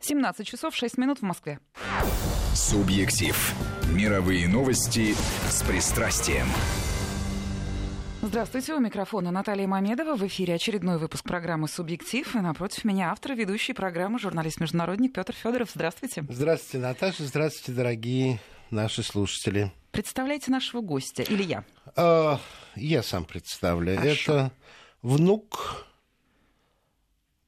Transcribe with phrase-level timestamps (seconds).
[0.00, 1.58] 17 часов 6 минут в Москве.
[2.54, 3.54] Субъектив.
[3.92, 5.14] Мировые новости
[5.48, 6.46] с пристрастием.
[8.20, 10.16] Здравствуйте, у микрофона Наталья Мамедова.
[10.16, 12.34] В эфире очередной выпуск программы «Субъектив».
[12.34, 15.70] И напротив меня автор и ведущий программы, журналист-международник Петр Федоров.
[15.72, 16.24] Здравствуйте.
[16.28, 17.24] Здравствуйте, Наташа.
[17.24, 18.40] Здравствуйте, дорогие
[18.70, 19.72] наши слушатели.
[19.92, 21.64] Представляете нашего гостя или я?
[21.96, 22.40] А,
[22.74, 23.96] я сам представлю.
[23.96, 24.32] Хорошо.
[24.32, 24.52] Это
[25.02, 25.86] внук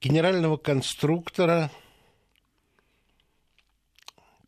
[0.01, 1.71] генерального конструктора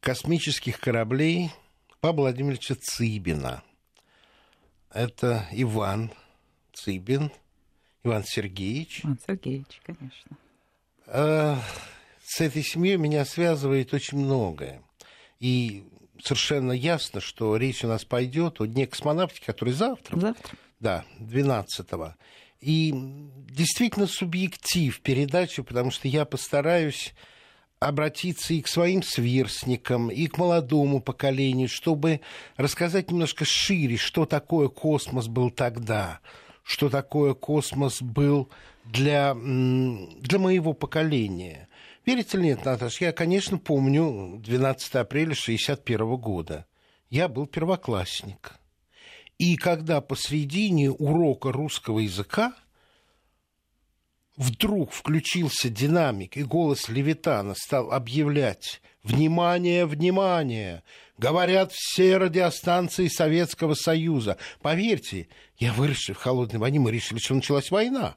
[0.02, 1.52] космических кораблей
[2.00, 3.62] Павла Владимировича Цыбина.
[4.92, 6.10] Это Иван
[6.74, 7.30] Цыбин,
[8.02, 9.02] Иван Сергеевич.
[9.04, 10.36] Иван Сергеевич, конечно.
[11.06, 11.58] А,
[12.24, 14.82] С этой семьей меня связывает очень многое.
[15.38, 15.84] И
[16.20, 20.18] совершенно ясно, что речь у нас пойдет о Дне космонавтики, который завтра.
[20.18, 20.58] Завтра.
[20.80, 22.16] Да, 12-го.
[22.60, 27.14] И действительно субъектив передачи, потому что я постараюсь
[27.86, 32.20] обратиться и к своим сверстникам, и к молодому поколению, чтобы
[32.56, 36.20] рассказать немножко шире, что такое космос был тогда,
[36.62, 38.50] что такое космос был
[38.84, 41.68] для, для моего поколения.
[42.04, 46.66] Верите или нет, Наташа, я, конечно, помню 12 апреля 1961 года.
[47.10, 48.54] Я был первоклассник.
[49.38, 52.54] И когда посредине урока русского языка
[54.36, 60.82] вдруг включился динамик, и голос Левитана стал объявлять «Внимание, внимание!
[61.18, 64.38] Говорят все радиостанции Советского Союза».
[64.60, 68.16] Поверьте, я выросший в холодной войне, мы решили, что началась война.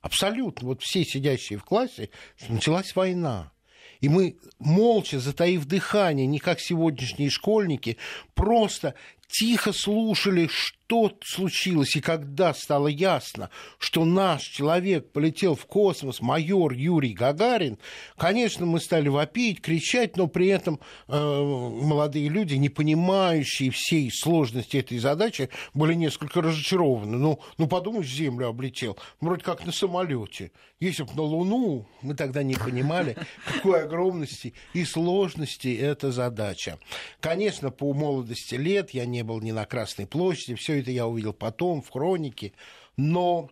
[0.00, 0.68] Абсолютно.
[0.68, 3.52] Вот все сидящие в классе, что началась война.
[4.00, 7.98] И мы, молча, затаив дыхание, не как сегодняшние школьники,
[8.34, 8.94] просто
[9.32, 10.48] тихо слушали,
[10.92, 11.96] что случилось.
[11.96, 17.78] И когда стало ясно, что наш человек полетел в космос, майор Юрий Гагарин,
[18.18, 24.76] конечно, мы стали вопить, кричать, но при этом э, молодые люди, не понимающие всей сложности
[24.76, 27.16] этой задачи, были несколько разочарованы.
[27.16, 28.98] Ну, ну подумаешь, Землю облетел.
[29.20, 30.52] Вроде как на самолете.
[30.78, 33.16] Если бы на Луну, мы тогда не понимали,
[33.46, 36.78] какой огромности и сложности эта задача.
[37.20, 41.32] Конечно, по молодости лет я не был ни на Красной площади, все это я увидел
[41.32, 42.52] потом в хронике,
[42.96, 43.50] но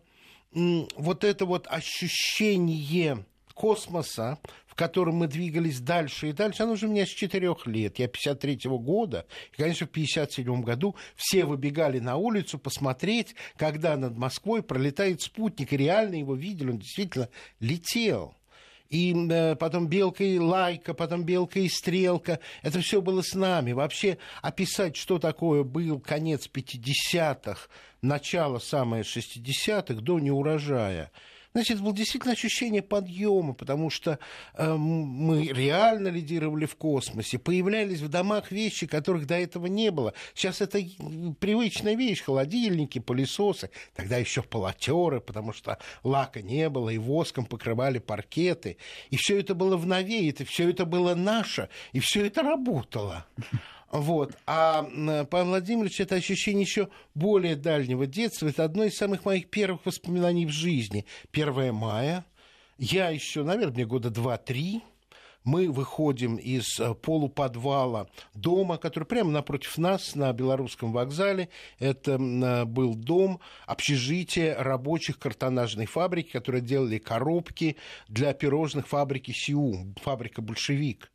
[0.53, 6.91] вот это вот ощущение космоса, в котором мы двигались дальше и дальше, оно уже у
[6.91, 7.99] меня с четырех лет.
[7.99, 9.25] Я 53-го года.
[9.53, 15.73] И, конечно, в 57 году все выбегали на улицу посмотреть, когда над Москвой пролетает спутник.
[15.73, 18.33] И реально его видели, он действительно летел
[18.91, 22.39] и э, потом белка и лайка, потом белка и стрелка.
[22.61, 23.71] Это все было с нами.
[23.71, 27.69] Вообще описать, что такое был конец 50-х,
[28.01, 31.09] начало самое 60-х до неурожая.
[31.53, 34.19] Значит, это было действительно ощущение подъема, потому что
[34.53, 40.13] э, мы реально лидировали в космосе, появлялись в домах вещи, которых до этого не было.
[40.33, 40.79] Сейчас это
[41.39, 47.99] привычная вещь, холодильники, пылесосы, тогда еще полотеры, потому что лака не было, и воском покрывали
[47.99, 48.77] паркеты.
[49.09, 53.25] И все это было в новее, это все это было наше, и все это работало.
[53.91, 54.37] Вот.
[54.47, 54.83] А
[55.29, 58.47] Павел Владимирович, это ощущение еще более дальнего детства.
[58.47, 61.05] Это одно из самых моих первых воспоминаний в жизни.
[61.33, 62.25] 1 мая.
[62.77, 64.81] Я еще, наверное, мне года 2-3
[65.43, 71.49] мы выходим из э, полуподвала дома, который прямо напротив нас на Белорусском вокзале.
[71.79, 77.77] Это э, был дом, общежитие рабочих картонажной фабрики, которые делали коробки
[78.07, 81.10] для пирожных фабрики СИУ, фабрика «Большевик».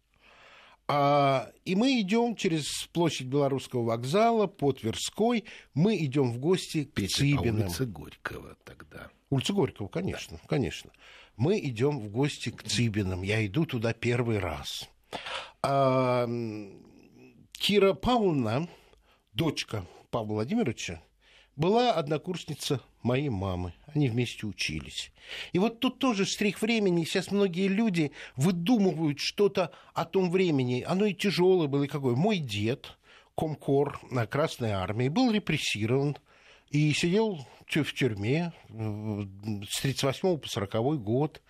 [0.88, 5.44] А, и мы идем через площадь Белорусского вокзала по Тверской.
[5.74, 7.62] Мы идем в гости к Петя, а Цыбиным.
[7.62, 9.10] улица Горького тогда.
[9.30, 10.90] Улица Горького, конечно, конечно.
[11.36, 13.22] Мы идем в гости к Цыбиным.
[13.22, 14.88] Я иду туда первый раз.
[15.62, 16.28] А,
[17.52, 18.68] Кира Павловна,
[19.32, 21.02] дочка Павла Владимировича,
[21.56, 23.72] была однокурсница моей мамы.
[23.94, 25.12] Они вместе учились.
[25.52, 27.04] И вот тут тоже штрих времени.
[27.04, 30.84] Сейчас многие люди выдумывают что-то о том времени.
[30.86, 32.14] Оно и тяжелое было, и какое.
[32.14, 32.98] Мой дед,
[33.34, 36.16] комкор на Красной Армии, был репрессирован
[36.70, 39.22] и сидел в тюрьме э,
[39.68, 41.42] с 38 по 40 год.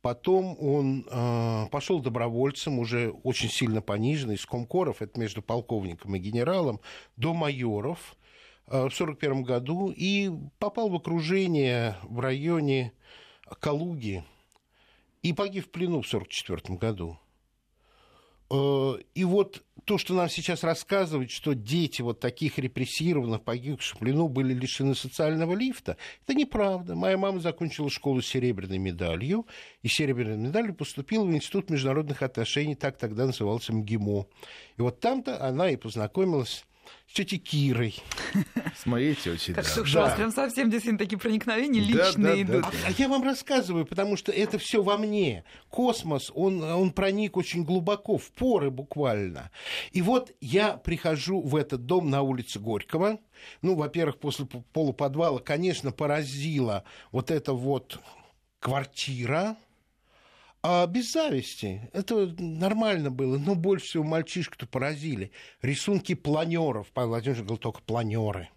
[0.00, 6.18] Потом он э, пошел добровольцем, уже очень сильно пониженный, из комкоров, это между полковником и
[6.18, 6.80] генералом,
[7.16, 8.16] до майоров
[8.66, 12.92] в 1941 году и попал в окружение в районе
[13.60, 14.24] Калуги
[15.22, 17.18] и погиб в плену в 1944 году.
[18.50, 23.98] Э, И вот то, что нам сейчас рассказывают, что дети вот таких репрессированных, погибших в
[24.00, 26.94] плену были лишены социального лифта, это неправда.
[26.94, 29.46] Моя мама закончила школу с серебряной медалью,
[29.82, 34.26] и серебряной медалью поступила в Институт международных отношений, так тогда назывался МГИМО.
[34.76, 36.64] И вот там-то она и познакомилась
[37.08, 37.96] с тетей Кирой.
[38.76, 39.80] С моей тетей, Как да.
[39.80, 42.64] у вас прям совсем действительно такие проникновения Да, личные да, идут.
[42.86, 45.44] А я вам рассказываю, потому что это все во мне.
[45.68, 49.50] Космос, он, он проник очень глубоко, в поры буквально.
[49.92, 53.18] И вот я прихожу в этот дом на улице Горького.
[53.60, 58.00] Ну, во-первых, после полуподвала, конечно, поразила вот эта вот
[58.58, 59.56] квартира.
[60.62, 61.90] А без зависти.
[61.92, 63.36] Это нормально было.
[63.38, 65.32] Но больше всего мальчишку-то поразили.
[65.60, 66.88] Рисунки планеров.
[66.92, 68.48] Павел Владимирович говорил только планеры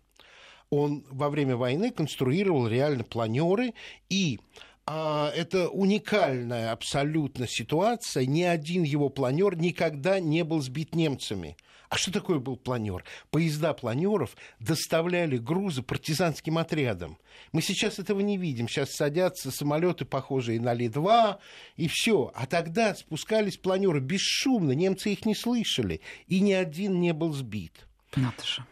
[0.70, 3.74] он во время войны конструировал реально планеры,
[4.10, 4.40] и
[4.88, 8.26] это уникальная абсолютно ситуация.
[8.26, 11.58] Ни один его планер никогда не был сбит немцами.
[11.90, 13.04] А что такое был планер?
[13.32, 17.18] Поезда планеров доставляли грузы партизанским отрядам.
[17.52, 18.68] Мы сейчас этого не видим.
[18.68, 21.38] Сейчас садятся самолеты, похожие на Ли-2,
[21.78, 22.32] и все.
[22.36, 27.86] А тогда спускались планеры бесшумно, немцы их не слышали, и ни один не был сбит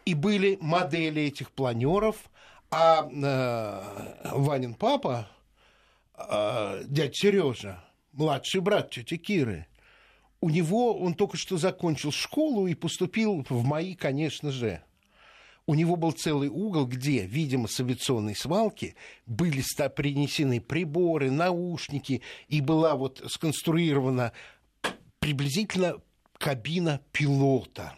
[0.04, 2.16] и были модели этих планеров,
[2.70, 5.28] а э, Ванин папа,
[6.16, 9.66] э, дядя Сережа, младший брат тети Киры,
[10.40, 14.82] у него, он только что закончил школу и поступил в МАИ, конечно же.
[15.66, 18.94] У него был целый угол, где, видимо, с авиационной свалки
[19.24, 19.62] были
[19.96, 24.32] принесены приборы, наушники, и была вот сконструирована
[25.18, 25.96] приблизительно
[26.36, 27.94] кабина пилота.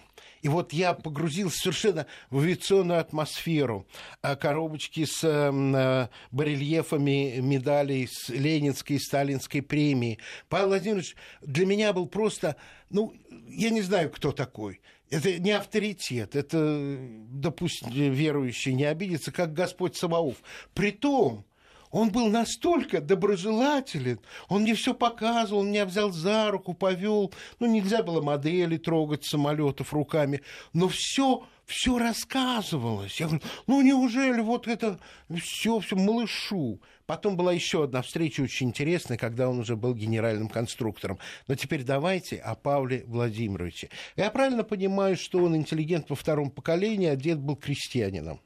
[0.47, 3.85] И вот я погрузился совершенно в авиационную атмосферу.
[4.23, 10.21] А Коробочки с э, барельефами медалей с Ленинской и Сталинской премии.
[10.49, 12.55] Павел Владимирович для меня был просто,
[12.91, 13.13] ну,
[13.49, 14.81] я не знаю, кто такой.
[15.11, 16.97] Это не авторитет, это,
[17.29, 20.37] допустим, верующий не обидится, как Господь Саваоф.
[20.75, 21.45] Притом,
[21.91, 27.33] он был настолько доброжелателен, он мне все показывал, он меня взял за руку, повел.
[27.59, 30.43] Ну, нельзя было модели трогать самолетов руками,
[30.73, 33.19] но все все рассказывалось.
[33.21, 34.99] Я говорю, ну неужели вот это
[35.43, 36.81] все, все малышу?
[37.07, 41.19] Потом была еще одна встреча очень интересная, когда он уже был генеральным конструктором.
[41.47, 43.91] Но теперь давайте о Павле Владимировиче.
[44.17, 48.41] Я правильно понимаю, что он интеллигент во втором поколении, а дед был крестьянином?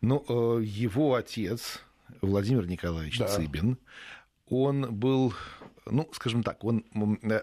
[0.00, 1.82] Ну, э, его отец,
[2.20, 3.28] Владимир Николаевич Да.
[3.28, 3.78] Цыбин,
[4.48, 5.34] он был,
[5.86, 6.84] ну, скажем так, он...
[7.22, 7.42] э,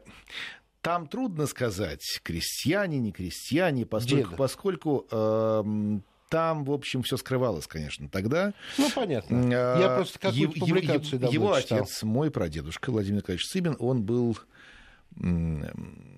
[0.81, 4.35] Там трудно сказать, крестьяне, не крестьяне, поскольку, Деда.
[4.37, 8.53] поскольку эм, там, в общем, все скрывалось, конечно, тогда.
[8.77, 9.35] Ну, понятно.
[9.53, 11.79] Э, Я просто какую-то публикацию давно Его читал.
[11.79, 14.37] отец, мой прадедушка Владимир Николаевич Цыбин, он был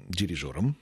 [0.09, 0.75] дирижером,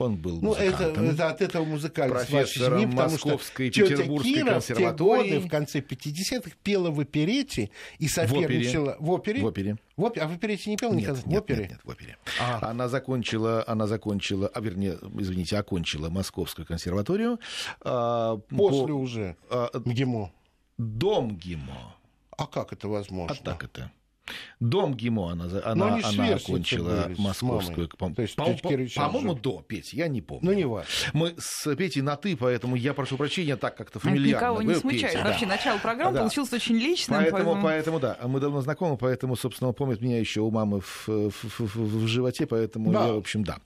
[0.00, 3.88] он был Ну, это, это от этого музыкальность вашей Профессором семьи, потому что Московской тетя
[3.96, 5.34] Петербургской Кира в те консерватории.
[5.34, 8.96] годы, в конце 50-х, пела в оперете и соперничала...
[9.00, 9.42] В опере?
[9.42, 9.76] В опере.
[9.96, 10.24] В опере?
[10.24, 11.22] А в оперете не пела Нет, никогда?
[11.26, 11.60] нет, в опере?
[11.60, 12.16] нет, нет, в опере.
[12.40, 12.70] А.
[12.70, 17.38] Она закончила, она закончила, а вернее, извините, окончила Московскую консерваторию.
[17.82, 20.32] а, После по- уже а, МГИМО.
[20.78, 21.94] дом ГИМО.
[22.36, 23.36] А как это возможно?
[23.38, 23.90] А так это.
[24.60, 27.88] Дом ГИМО она, Но она, она окончила московскую.
[27.88, 29.40] по- То есть по- тётя по- Кира еще По-моему, жива.
[29.40, 30.44] до, Петь, я не помню.
[30.44, 30.88] Ну, не важно.
[31.12, 34.46] Мы с Петей на «ты», поэтому я прошу прощения, так как-то фамильярно.
[34.46, 35.12] никого не смущает.
[35.12, 35.30] Петя, да.
[35.30, 36.18] Вообще, начало программы Да.
[36.20, 37.18] получилось очень личным.
[37.20, 41.08] Поэтому, поэтому, да, мы давно знакомы, поэтому, собственно, он помнит меня еще у мамы в,
[41.08, 43.06] в- в- в- в животе, поэтому Да.
[43.06, 43.58] я, в общем, да.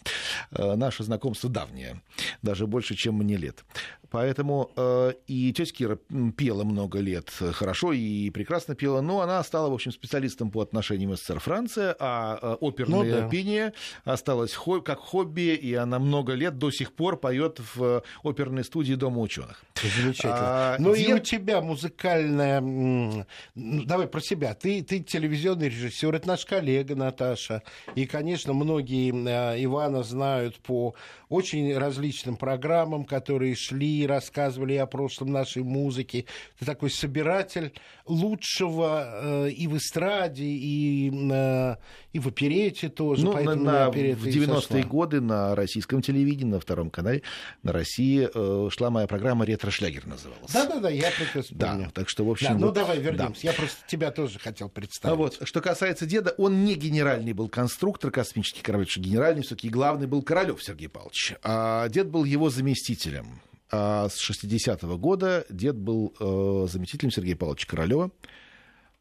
[0.52, 2.00] Э, Наше знакомство давнее,
[2.42, 3.64] даже больше, чем мне лет.
[4.12, 5.98] Поэтому э, и тетя Кира
[6.36, 10.60] пела много лет э, хорошо и прекрасно пела, но она стала, в общем, специалистом по
[10.60, 13.28] отношениям СССР-Франция, а э, оперное Ну да.
[13.28, 13.72] пение
[14.04, 18.94] осталось хо- как хобби, и она много лет до сих пор поет в оперной студии
[18.94, 19.64] Дома ученых.
[19.82, 20.34] Замечательно.
[20.38, 22.60] А, Ну и дед- у тебя музыкальная...
[22.60, 24.54] ну, давай про себя.
[24.54, 27.62] Ты, ты телевизионный режиссер, это наш коллега Наташа.
[27.94, 29.10] И, конечно, многие
[29.56, 30.94] э, Ивана знают по
[31.32, 36.26] очень различным программам, которые шли, рассказывали о прошлом нашей музыки.
[36.58, 37.72] Ты такой собиратель
[38.06, 41.76] лучшего э, и в эстраде, и, э,
[42.12, 43.24] и в оперете тоже.
[43.24, 44.82] Ну, на, на- в и 90-е сошла.
[44.82, 47.22] годы на российском телевидении, на втором канале,
[47.62, 50.52] на России э, шла моя программа «Ретро-шлягер» называлась.
[50.52, 51.90] Да-да-да, я прекрасно Да, помню.
[51.94, 52.48] так что, в общем...
[52.48, 53.02] Да, ну вот, давай да.
[53.02, 53.46] вернемся.
[53.46, 55.12] Я просто тебя тоже хотел представить.
[55.12, 59.68] А вот, что касается деда, он не генеральный был конструктор космический корабль, что генеральный все-таки
[59.68, 61.21] главный был Королев Сергей Павлович.
[61.42, 63.40] А дед был его заместителем.
[63.70, 68.10] А с 60-го года дед был э, заместителем Сергея Павловича Королева.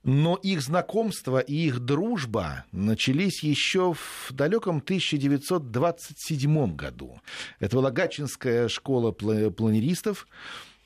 [0.03, 7.21] Но их знакомство и их дружба начались еще в далеком 1927 году.
[7.59, 10.27] Это была Гатчинская школа планеристов.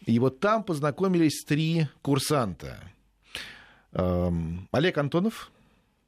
[0.06, 2.78] И вот там познакомились три курсанта.
[3.94, 5.50] Эм, Олег Антонов,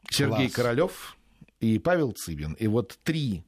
[0.09, 0.53] Сергей Класс.
[0.53, 1.17] Королев
[1.61, 2.53] и Павел Цыбин.
[2.53, 3.43] И вот три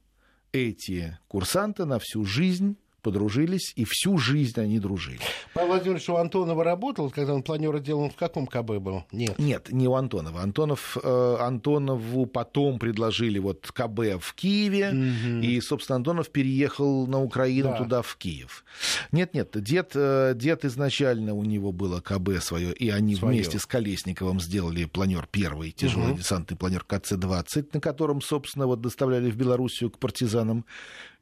[0.52, 5.20] эти курсанта на всю жизнь подружились, и всю жизнь они дружили.
[5.54, 9.04] Павел Владимирович у Антонова работал, когда он планера делал, он в каком КБ был?
[9.12, 9.38] Нет.
[9.38, 10.42] Нет, не у Антонова.
[10.42, 15.40] Антонов, э, Антонову потом предложили вот КБ в Киеве, угу.
[15.42, 17.78] и, собственно, Антонов переехал на Украину да.
[17.78, 18.64] туда, в Киев.
[19.12, 23.32] Нет-нет, дед, э, дед изначально у него было КБ свое, и они Своё.
[23.32, 26.18] вместе с Колесниковым сделали планер первый, тяжелый угу.
[26.18, 30.64] десантный планер КЦ-20, на котором, собственно, вот доставляли в Белоруссию к партизанам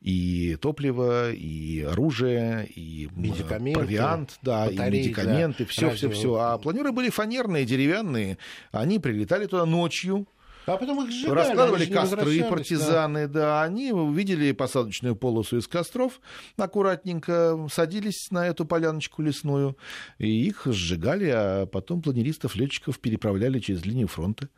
[0.01, 6.35] и топливо, и оружие, и медикаменты, провиант, да, батареи, и медикаменты, все, все, все.
[6.37, 8.39] А планеры были фанерные, деревянные.
[8.71, 10.27] Они прилетали туда ночью,
[10.69, 11.39] а потом их сжигали.
[11.39, 13.41] Раскладывали костры партизаны, да.
[13.41, 13.63] да.
[13.63, 16.21] Они увидели посадочную полосу из костров,
[16.57, 19.77] аккуратненько садились на эту поляночку лесную,
[20.19, 24.49] и их сжигали, а потом планеристов, летчиков переправляли через линию фронта.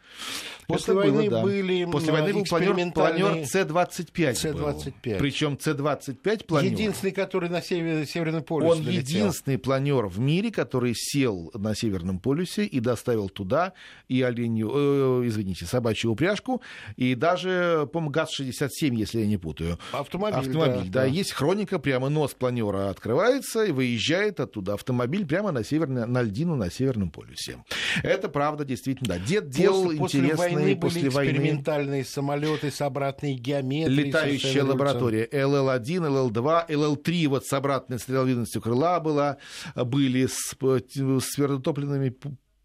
[0.66, 1.42] После Это войны было, да.
[1.42, 4.34] были После войны был планер, планер С-25.
[4.34, 5.18] С-25.
[5.18, 6.72] Причем С-25 планер.
[6.72, 9.00] Единственный, который на север, Северном полюсе Он долетел.
[9.00, 13.72] единственный планер в мире, который сел на Северном полюсе и доставил туда
[14.08, 16.62] и оленью, э, извините, собачью собачью упряжку,
[16.96, 19.78] и даже, по-моему, ГАЗ-67, если я не путаю.
[19.92, 21.04] Автомобиль, Автомобиль да, да.
[21.04, 26.56] Есть хроника, прямо нос планера открывается и выезжает оттуда автомобиль прямо на, северный, на льдину
[26.56, 27.62] на Северном полюсе.
[28.02, 29.18] Это правда, действительно, да.
[29.18, 30.36] Дед делал после, интересные...
[30.36, 34.06] После войны после были экспериментальные самолеты с обратной геометрией.
[34.06, 39.36] Летающая лаборатория ЛЛ-1, ЛЛ-2, ЛЛ-3 вот с обратной стреловидностью крыла была,
[39.74, 42.14] были с, с твердотопливными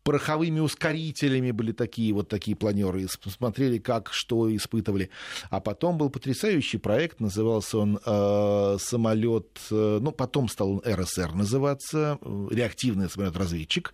[0.05, 5.09] пороховыми ускорителями были такие вот такие планеры, смотрели, как, что испытывали.
[5.49, 11.33] А потом был потрясающий проект, назывался он э, самолет, э, ну, потом стал он РСР
[11.33, 13.93] называться, э, реактивный самолет-разведчик.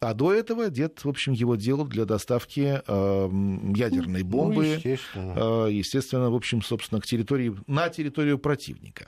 [0.00, 3.30] А до этого дед, в общем, его делал для доставки э,
[3.76, 5.34] ядерной ну, бомбы, ну, естественно.
[5.36, 9.06] Э, естественно, в общем, собственно, к территории, на территорию противника.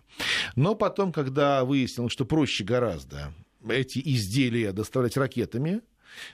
[0.54, 3.34] Но потом, когда выяснилось, что проще гораздо
[3.68, 5.80] эти изделия доставлять ракетами,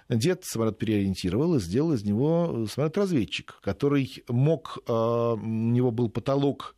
[0.08, 4.78] Дед самолет переориентировал и сделал из него самолет-разведчик, который мог...
[4.86, 6.76] А, у него был потолок,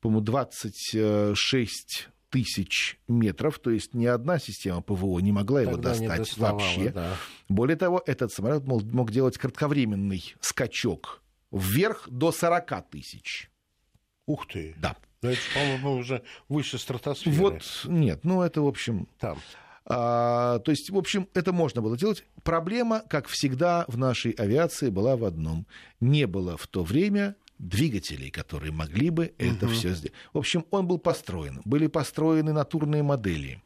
[0.00, 6.36] по-моему, 26 тысяч метров, то есть ни одна система ПВО не могла его Тогда достать
[6.36, 6.90] вообще.
[6.90, 7.16] Да.
[7.48, 13.50] Более того, этот самолет мог, мог делать кратковременный скачок вверх до 40 тысяч.
[14.26, 14.74] Ух ты!
[14.78, 14.96] Да.
[15.22, 17.36] Но это, по-моему, уже выше стратосферы.
[17.36, 19.08] Вот, нет, ну это, в общем...
[19.18, 19.38] Там.
[19.90, 22.24] А, то есть, в общем, это можно было делать.
[22.42, 25.66] Проблема, как всегда в нашей авиации, была в одном.
[26.00, 29.74] Не было в то время двигателей, которые могли бы это угу.
[29.74, 30.12] все сделать.
[30.32, 31.60] В общем, он был построен.
[31.64, 33.62] Были построены натурные модели.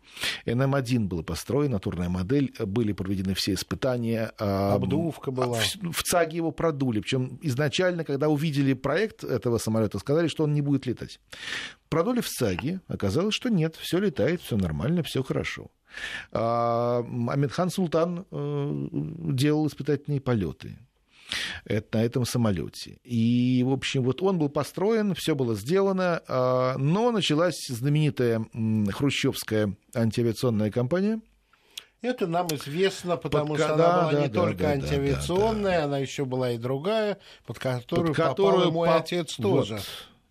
[0.47, 4.33] НМ-1 был построен, натурная модель, были проведены все испытания.
[4.39, 5.59] А, Обдувка была.
[5.59, 7.01] В, в ЦАГе его продули.
[7.01, 11.21] Причем изначально, когда увидели проект этого самолета, сказали, что он не будет летать.
[11.89, 15.71] Продули в ЦАГе, оказалось, что нет, все летает, все нормально, все хорошо.
[16.33, 18.89] А, Амидхан Султан э,
[19.33, 20.79] делал испытательные полеты
[21.65, 22.99] это, на этом самолете.
[23.05, 28.45] И, в общем, вот он был построен, все было сделано, а, но началась знаменитая
[28.93, 31.21] хрущевская антиавиационная кампания.
[32.01, 35.73] Это нам известно, потому под, что да, она была да, не да, только да, антиавиационная,
[35.73, 35.85] да, да.
[35.85, 38.97] она еще была и другая, под которую, под которую попал мой по...
[38.97, 39.75] отец тоже.
[39.75, 39.83] Вот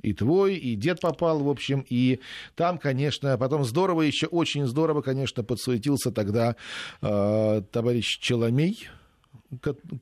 [0.01, 2.20] и твой, и дед попал, в общем, и
[2.55, 6.55] там, конечно, потом здорово, еще очень здорово, конечно, подсуетился тогда
[7.01, 8.89] э, товарищ Челомей,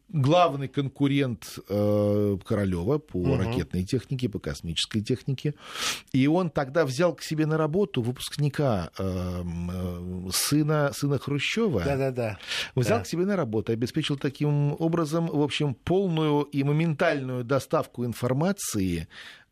[0.10, 3.36] главный конкурент э, Королева по угу.
[3.36, 5.56] ракетной технике, по космической технике.
[6.12, 11.84] И он тогда взял к себе на работу выпускника э, э, сына, сына Хрущева.
[11.84, 12.38] Да-да-да.
[12.76, 13.04] Взял да.
[13.04, 19.08] к себе на работу, обеспечил таким образом, в общем, полную и моментальную доставку информации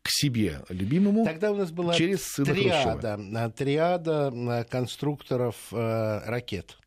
[0.08, 3.50] к себе любимому Тогда у нас была через сына триада, Хрущева.
[3.50, 6.78] триада э, конструкторов э, ракет.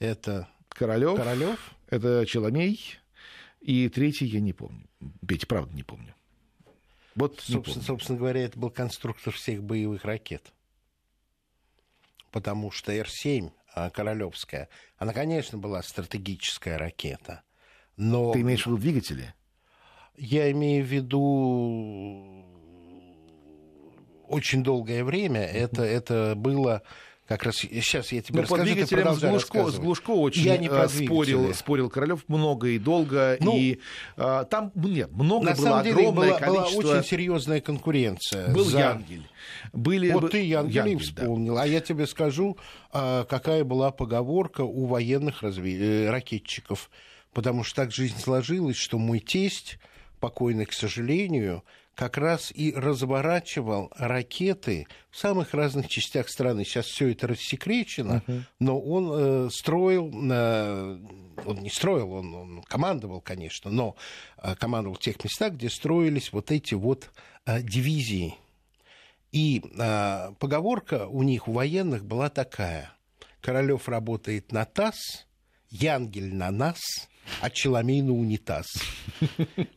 [0.00, 2.98] Это Королев, Королев, это Челомей,
[3.60, 4.88] и третий я не помню.
[5.24, 6.16] Петя, правда, не помню.
[7.14, 10.52] Вот собственно, собственно говоря, это был конструктор всех боевых ракет.
[12.32, 14.68] Потому что Р-7, а, Королевская,
[14.98, 17.42] она, конечно, была стратегическая ракета.
[17.96, 18.32] Но...
[18.32, 19.32] Ты имеешь в виду двигатели?
[20.16, 22.44] Я имею в виду
[24.28, 25.40] очень долгое время.
[25.40, 26.82] Это, это было
[27.32, 30.58] Как раз сейчас я тебе ну, расскажу, по двигателям с Глушко, с Глушко очень я
[30.58, 33.38] не про спорил, спорил Королев много и долго.
[33.40, 33.78] Ну, и
[34.16, 36.82] а, там нет, много на было самом деле огромное была, количество...
[36.82, 38.52] была очень серьезная конкуренция.
[38.52, 38.80] Был за...
[38.80, 39.26] Янгель.
[39.72, 40.10] Были...
[40.12, 41.54] Вот ты Янгель, Янгель вспомнил.
[41.54, 41.62] Да.
[41.62, 42.58] А я тебе скажу,
[42.92, 45.78] а, какая была поговорка у военных разви...
[45.80, 46.90] Э, ракетчиков.
[47.32, 49.78] Потому что так жизнь сложилась, что мой тесть,
[50.22, 51.64] покойный, к сожалению,
[51.96, 56.64] как раз и разворачивал ракеты в самых разных частях страны.
[56.64, 58.42] Сейчас все это рассекречено, uh-huh.
[58.60, 60.98] но он э, строил, э,
[61.44, 63.96] он не строил, он, он командовал, конечно, но
[64.38, 67.10] э, командовал в тех местах, где строились вот эти вот
[67.44, 68.36] э, дивизии.
[69.32, 72.92] И э, поговорка у них, у военных, была такая.
[73.40, 75.26] Королев работает на ТАСС,
[75.68, 77.08] Янгель на нас–
[77.40, 78.66] а Челомей на унитаз.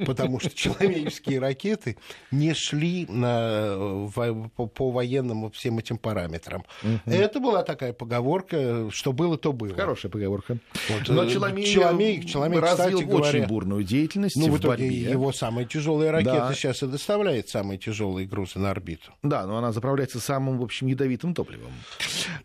[0.05, 1.97] Потому что челомеевские ракеты
[2.31, 4.09] не шли на,
[4.55, 6.63] по, по военным всем этим параметрам.
[6.83, 7.11] Угу.
[7.11, 9.75] Это была такая поговорка, что было, то было.
[9.75, 10.57] Хорошая поговорка.
[10.89, 14.85] Вот, Но Челомей, Челомей, Челомей развил кстати говоря, очень бурную деятельность ну, в, в итоге
[14.87, 15.11] борьбе.
[15.11, 16.53] его самая тяжелая ракета да.
[16.53, 19.11] сейчас и доставляет самые тяжелые грузы на орбиту.
[19.23, 21.71] Да, но она заправляется самым, в общем, ядовитым топливом.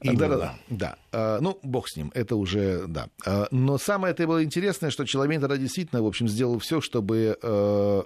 [0.03, 0.55] Да-да-да.
[0.69, 0.97] Да.
[1.13, 3.09] А, ну, бог с ним, это уже, да.
[3.51, 7.39] Но самое это было интересное, что Челомей тогда действительно, в общем, сделал все, чтобы...
[7.43, 8.03] Э,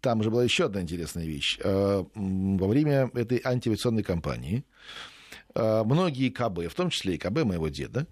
[0.00, 1.58] там же была еще одна интересная вещь.
[1.62, 4.64] Э, во время этой антиавиационной кампании
[5.54, 8.06] э, многие КБ, в том числе и КБ моего деда,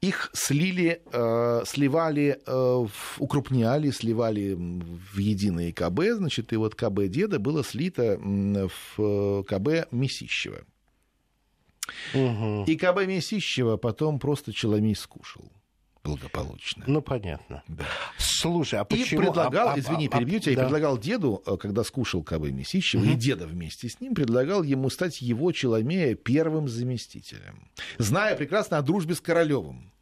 [0.00, 2.86] их слили, э, сливали, э,
[3.18, 8.18] укрупняли, сливали в единые КБ, значит, и вот КБ деда было слито
[8.96, 10.60] в КБ Месищева.
[12.14, 12.64] Угу.
[12.66, 15.50] И КБ Месищева потом просто Челомей скушал
[16.08, 16.84] благополучно.
[16.86, 17.62] Ну, понятно.
[17.68, 17.84] Да.
[18.16, 19.20] Слушай, а почему...
[19.20, 20.62] И предлагал, а, извини, а, перебью тебя, да.
[20.62, 23.10] и предлагал деду, э, когда скушал КБ Месищева, угу.
[23.10, 27.68] и деда вместе с ним, предлагал ему стать его Челомея первым заместителем.
[27.98, 29.92] Зная прекрасно о дружбе с Королевым.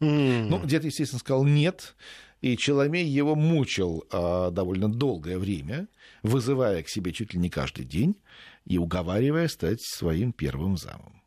[0.00, 0.48] Mm.
[0.48, 1.94] Ну, дед, естественно, сказал нет.
[2.40, 5.86] И Челомей его мучил а, довольно долгое время,
[6.24, 8.16] вызывая к себе чуть ли не каждый день
[8.64, 11.21] и уговаривая стать своим первым замом.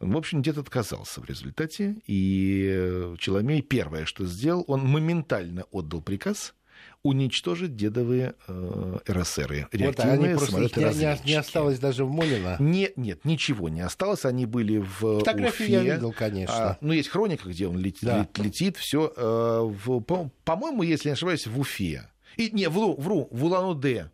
[0.00, 6.54] В общем, дед отказался в результате, и Челомей первое, что сделал, он моментально отдал приказ
[7.02, 12.56] уничтожить дедовые э, РСРы, реактивные вот, самолеты не, не, не осталось даже в Молино?
[12.58, 15.72] Нет, нет, ничего не осталось, они были в Фотографии Уфе.
[15.72, 16.70] я видел, конечно.
[16.70, 18.28] А, ну, есть хроника, где он летит, да.
[18.36, 19.12] летит все.
[19.16, 22.10] Э, по, по-моему, если не ошибаюсь, в Уфе.
[22.36, 24.10] И, не, вру, вру, в Улан-Удэ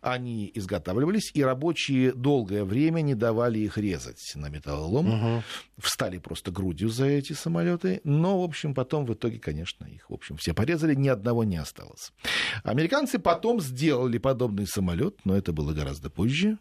[0.00, 5.08] они изготавливались, и рабочие долгое время не давали их резать на металлолом.
[5.08, 5.42] Угу.
[5.78, 8.00] Встали просто грудью за эти самолеты.
[8.04, 11.56] Но, в общем, потом в итоге, конечно, их, в общем, все порезали, ни одного не
[11.56, 12.12] осталось.
[12.62, 16.58] Американцы потом сделали подобный самолет, но это было гораздо позже.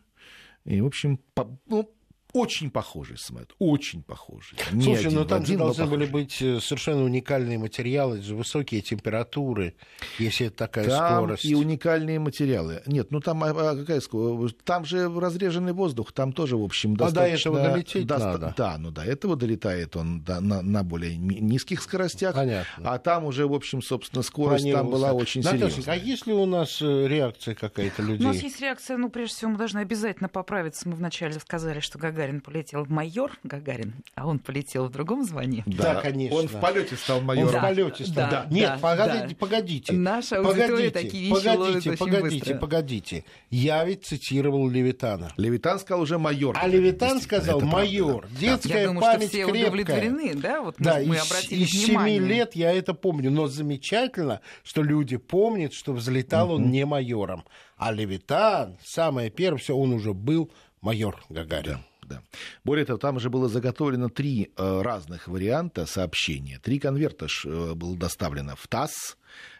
[0.65, 1.89] И, в общем, по, ну,
[2.33, 4.57] очень похожий самолет, очень похожий.
[4.71, 9.75] Не Слушай, но там один, же должны были быть э, совершенно уникальные материалы, высокие температуры,
[10.19, 11.45] если это такая там скорость.
[11.45, 12.81] и уникальные материалы.
[12.85, 14.57] Нет, ну там а, а какая скорость?
[14.63, 17.51] Там же разреженный воздух, там тоже, в общем, а достаточно...
[17.51, 18.31] до этого долететь доста...
[18.33, 18.53] надо.
[18.57, 22.35] Да, но до этого долетает он да, на, на более низких скоростях.
[22.35, 22.91] Понятно.
[22.91, 25.95] А там уже, в общем, собственно, скорость там была очень Наташа, серьезная.
[25.95, 28.25] а есть ли у нас э, реакция какая-то людей?
[28.25, 30.87] У нас есть реакция, ну, прежде всего, мы должны обязательно поправиться.
[30.89, 35.63] Мы вначале сказали, что Гагарин полетел в майор Гагарин, а он полетел в другом звании.
[35.67, 36.35] Да, да конечно.
[36.35, 37.53] Он в полете стал майором.
[37.53, 38.31] Он в полете стал.
[38.31, 39.35] Да, Нет, да, погодите, да.
[39.35, 39.93] погодите.
[39.93, 42.57] Наша аудитория погодите, такие вещи погодите, очень погодите, быстро.
[42.57, 43.23] погодите.
[43.51, 45.31] Я ведь цитировал Левитана.
[45.37, 46.57] Левитан сказал уже майор.
[46.59, 48.27] А Левитан сказал майор.
[48.31, 49.63] Детская я думаю, память что все крепкая.
[49.67, 50.61] удовлетворены, да?
[50.61, 52.19] Вот да, мы, мы из, обратили из внимание.
[52.19, 53.29] 7 лет я это помню.
[53.29, 57.43] Но замечательно, что люди помнят, что взлетал он не майором.
[57.77, 60.51] А Левитан, самое первое, все, он уже был
[60.81, 61.73] майор Гагарин.
[61.73, 62.23] Да да.
[62.63, 66.59] Более того, там же было заготовлено три э, разных варианта сообщения.
[66.59, 69.17] Три конверта э, было доставлено в ТАСС,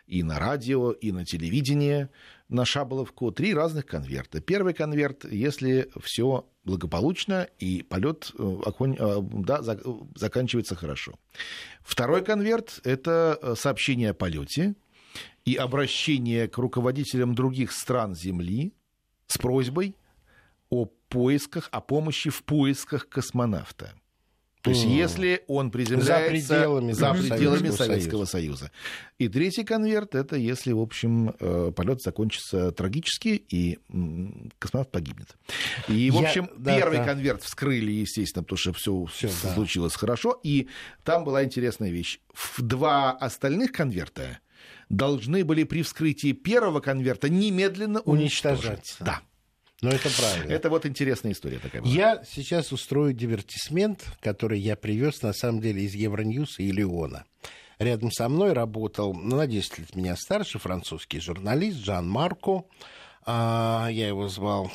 [0.08, 2.10] и на радио, и на телевидение
[2.48, 3.32] на Шаболовку.
[3.32, 4.40] Три разных конверта.
[4.40, 9.80] Первый конверт, если все благополучно и полет э, да, за...
[10.16, 11.14] заканчивается хорошо.
[11.84, 14.76] Второй конверт– это сообщение о полете
[15.44, 18.74] и обращение к руководителям других стран Земли
[19.28, 19.96] с просьбой
[20.70, 23.94] о поисках, о помощи в поисках космонавта.
[24.64, 28.58] То есть, если он приземляется за пределами, за пределами Советского, Советского Союза.
[28.58, 28.72] Союза.
[29.18, 33.80] И третий конверт это если, в общем, э, полет закончится трагически и
[34.60, 35.38] космонавт погибнет.
[35.88, 37.06] И, в Я- общем, да, первый да.
[37.06, 39.54] конверт вскрыли, естественно, потому что все, Всё, да.
[39.54, 40.38] случилось хорошо.
[40.44, 40.68] И
[41.06, 42.20] там была интересная вещь.
[42.34, 44.40] В два остальных конверта
[44.90, 48.68] должны были при вскрытии первого конверта немедленно уничтожиться.
[48.72, 49.04] Уничтожаться.
[49.06, 49.22] Да.
[49.82, 50.52] Но это правильно.
[50.52, 51.82] Это вот интересная история такая.
[51.82, 51.94] Была.
[51.94, 57.26] Я сейчас устрою дивертисмент, который я привез на самом деле из Евроньюса и Леона.
[57.78, 62.64] Рядом со мной работал, ну, на 10 лет меня старше, французский журналист Жан Марко.
[63.24, 64.72] А, я его звал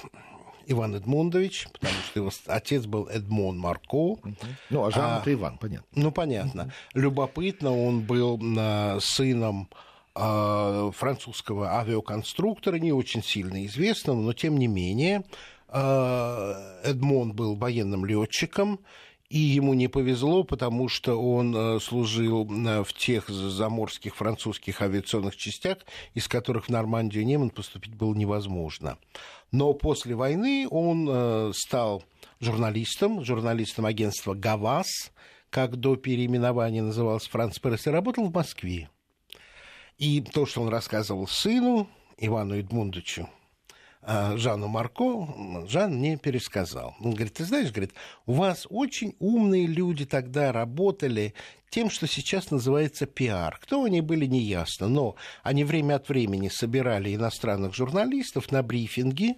[0.66, 4.18] Иван Эдмундович, потому что его отец был Эдмон Марко.
[4.70, 5.88] Ну, а Жан а, это Иван, понятно.
[5.94, 6.72] Ну, понятно.
[6.94, 9.68] Любопытно, он был а, сыном
[10.14, 15.24] французского авиаконструктора, не очень сильно известного, но тем не менее
[15.72, 18.80] а, Эдмон был военным летчиком,
[19.30, 25.78] и ему не повезло, потому что он а, служил в тех заморских французских авиационных частях,
[26.12, 28.98] из которых в Нормандию Неман поступить было невозможно.
[29.50, 32.04] Но после войны он стал
[32.40, 35.10] журналистом, журналистом агентства «Гавас»,
[35.48, 38.88] как до переименования назывался Франц Пресс, и работал в Москве.
[39.98, 43.28] И то, что он рассказывал сыну, Ивану Эдмундовичу,
[44.04, 45.28] а, Жанну Марко,
[45.68, 46.96] Жан мне пересказал.
[47.00, 47.94] Он говорит, ты знаешь, говорит,
[48.26, 51.34] у вас очень умные люди тогда работали
[51.70, 53.58] тем, что сейчас называется пиар.
[53.62, 59.36] Кто они были, неясно, но они время от времени собирали иностранных журналистов на брифинги,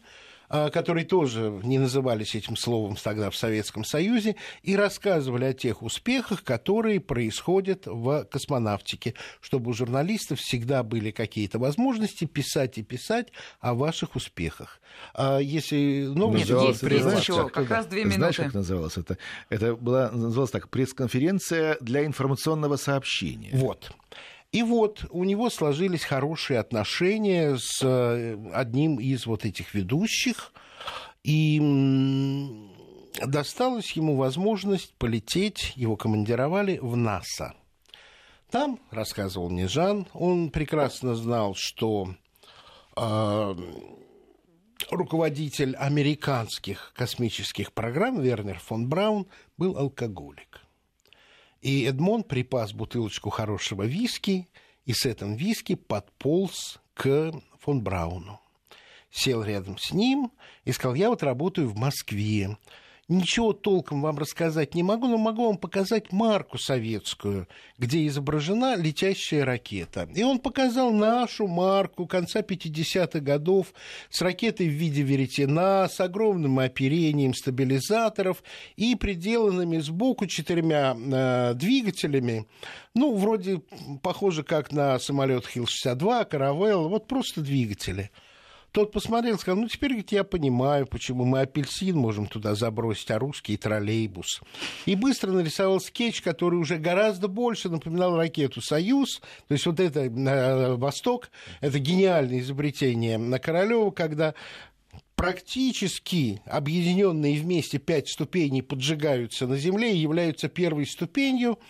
[0.73, 6.45] которые тоже не назывались этим словом тогда в Советском Союзе, и рассказывали о тех успехах,
[6.45, 13.29] которые происходят в космонавтике, чтобы у журналистов всегда были какие-то возможности писать и писать
[13.61, 14.81] о ваших успехах.
[15.15, 16.53] А если новости...
[16.53, 18.19] Нет, есть, есть еще, как раз две минуты.
[18.19, 19.19] Знаешь, как называлось это?
[19.49, 23.51] Это была, называлась так, пресс-конференция для информационного сообщения.
[23.55, 23.91] Вот.
[24.55, 30.53] И вот у него сложились хорошие отношения с э, одним из вот этих ведущих,
[31.25, 31.61] и
[33.27, 37.55] досталась ему возможность полететь, его командировали в НАСА.
[38.49, 42.15] Там, рассказывал мне Жан, он прекрасно знал, что
[42.97, 43.55] э,
[44.89, 50.54] руководитель американских космических программ Вернер фон Браун был алкоголик.
[51.65, 54.47] И Эдмон припас бутылочку хорошего виски,
[54.85, 58.39] и с этим виски подполз к фон Брауну.
[59.11, 60.31] Сел рядом с ним
[60.67, 62.59] и сказал, я вот работаю в Москве,
[63.09, 69.45] ничего толком вам рассказать не могу, но могу вам показать марку советскую, где изображена летящая
[69.45, 70.09] ракета.
[70.15, 73.75] И он показал нашу марку конца 50-х годов
[74.11, 78.43] с ракетой в виде веретена, с огромным оперением стабилизаторов
[78.77, 82.47] и приделанными сбоку четырьмя э, двигателями.
[82.95, 83.63] Ну, вроде
[84.03, 88.11] похоже как на самолет Хил-62, Каравелл, вот просто двигатели–
[88.75, 93.21] тот посмотрел, сказал, ну, теперь говорит, я понимаю, почему мы апельсин можем туда забросить, а
[93.21, 94.41] русский троллейбус.
[94.85, 99.21] И быстро нарисовал скетч, который уже гораздо больше напоминал ракету «Союз».
[99.47, 104.35] То есть вот это э, «Восток», это гениальное изобретение на Королева, когда
[105.15, 111.61] практически объединенные вместе пять ступеней поджигаются на Земле и являются первой ступенью.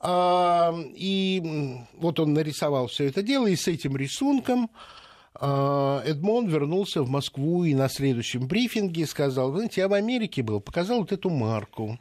[0.00, 4.68] А, и вот он нарисовал все это дело, и с этим рисунком
[5.40, 11.00] Эдмон вернулся в Москву и на следующем брифинге сказал, знаете, я в Америке был, показал
[11.00, 11.98] вот эту марку.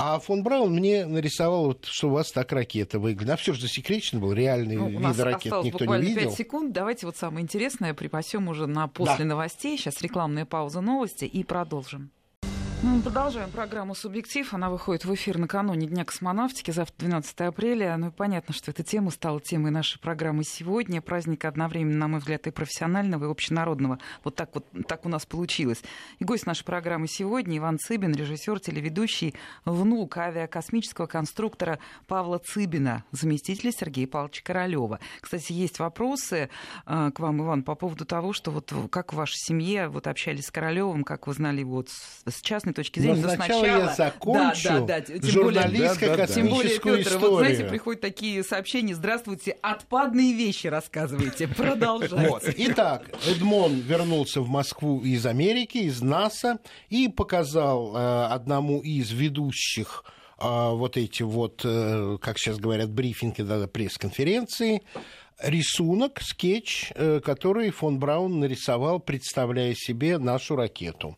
[0.00, 3.30] А фон Браун мне нарисовал, вот, что у вас так ракета выглядит.
[3.30, 6.28] А все же засекречено был, реальный ну, вид ракет никто не видел.
[6.28, 6.72] 5 секунд.
[6.72, 9.24] Давайте вот самое интересное припасем уже на после да.
[9.24, 9.76] новостей.
[9.76, 12.12] Сейчас рекламная пауза новости и продолжим.
[12.80, 14.54] Ну, мы продолжаем программу «Субъектив».
[14.54, 17.96] Она выходит в эфир накануне Дня космонавтики, завтра 12 апреля.
[17.96, 21.02] Ну и понятно, что эта тема стала темой нашей программы сегодня.
[21.02, 23.98] Праздник одновременно, на мой взгляд, и профессионального, и общенародного.
[24.22, 25.82] Вот так вот так у нас получилось.
[26.20, 33.72] И гость нашей программы сегодня Иван Цыбин, режиссер, телеведущий, внук авиакосмического конструктора Павла Цыбина, заместителя
[33.72, 35.00] Сергея Павловича Королева.
[35.20, 36.48] Кстати, есть вопросы
[36.86, 40.46] э, к вам, Иван, по поводу того, что вот как в вашей семье вот общались
[40.46, 43.22] с Королевым, как вы знали вот с частной частной точки зрения.
[43.22, 45.00] Но, но сначала, сначала я закончу да, да, да.
[45.00, 47.30] Тем журналистско-космическую да, да, Тем более, Петр, историю.
[47.30, 48.94] вот знаете, приходят такие сообщения.
[48.94, 51.48] Здравствуйте, отпадные вещи рассказывайте.
[51.56, 52.28] Продолжайте.
[52.28, 52.42] Вот.
[52.56, 60.04] Итак, Эдмон вернулся в Москву из Америки, из НАСА, и показал э, одному из ведущих
[60.38, 64.82] э, вот эти вот, э, как сейчас говорят, брифинги, да, пресс-конференции,
[65.40, 66.92] рисунок, скетч,
[67.24, 71.16] который фон Браун нарисовал, представляя себе нашу ракету.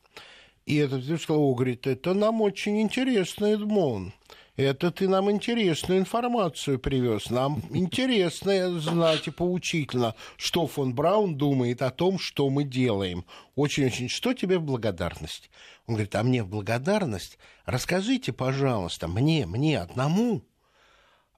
[0.71, 4.13] И этот о, говорит, это нам очень интересно, Эдмон.
[4.55, 7.29] Это ты нам интересную информацию привез.
[7.29, 13.25] Нам интересно знать и поучительно, что фон Браун думает о том, что мы делаем.
[13.57, 14.09] Очень-очень.
[14.09, 15.51] Что тебе в благодарность?
[15.89, 17.41] Он говорит, а мне в благодарность?
[17.65, 20.45] Расскажите, пожалуйста, мне, мне одному,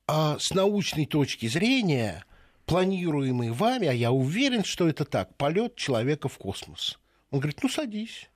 [0.06, 2.26] а с научной точки зрения,
[2.66, 6.98] планируемый вами, а я уверен, что это так, полет человека в космос–
[7.30, 8.28] Он говорит, ну садись.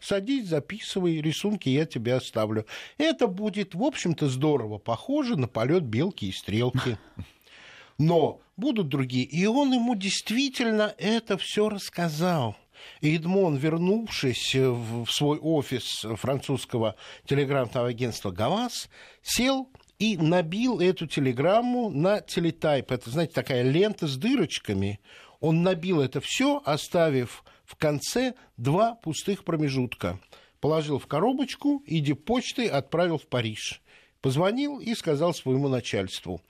[0.00, 2.66] Садись, записывай, рисунки я тебе оставлю.
[2.98, 6.98] Это будет, в общем-то, здорово, похоже на полет белки и стрелки.
[7.98, 9.24] Но будут другие.
[9.24, 12.56] И он ему действительно это все рассказал.
[13.00, 18.88] И Эдмон, вернувшись в свой офис французского телеграфного агентства «Гавас»,
[19.22, 22.90] сел и набил эту телеграмму на телетайп.
[22.90, 25.00] Это, знаете, такая лента с дырочками.
[25.38, 30.20] Он набил это все, оставив в конце два пустых промежутка.
[30.60, 33.80] Положил в коробочку и депочтой отправил в Париж.
[34.20, 36.42] Позвонил и сказал своему начальству,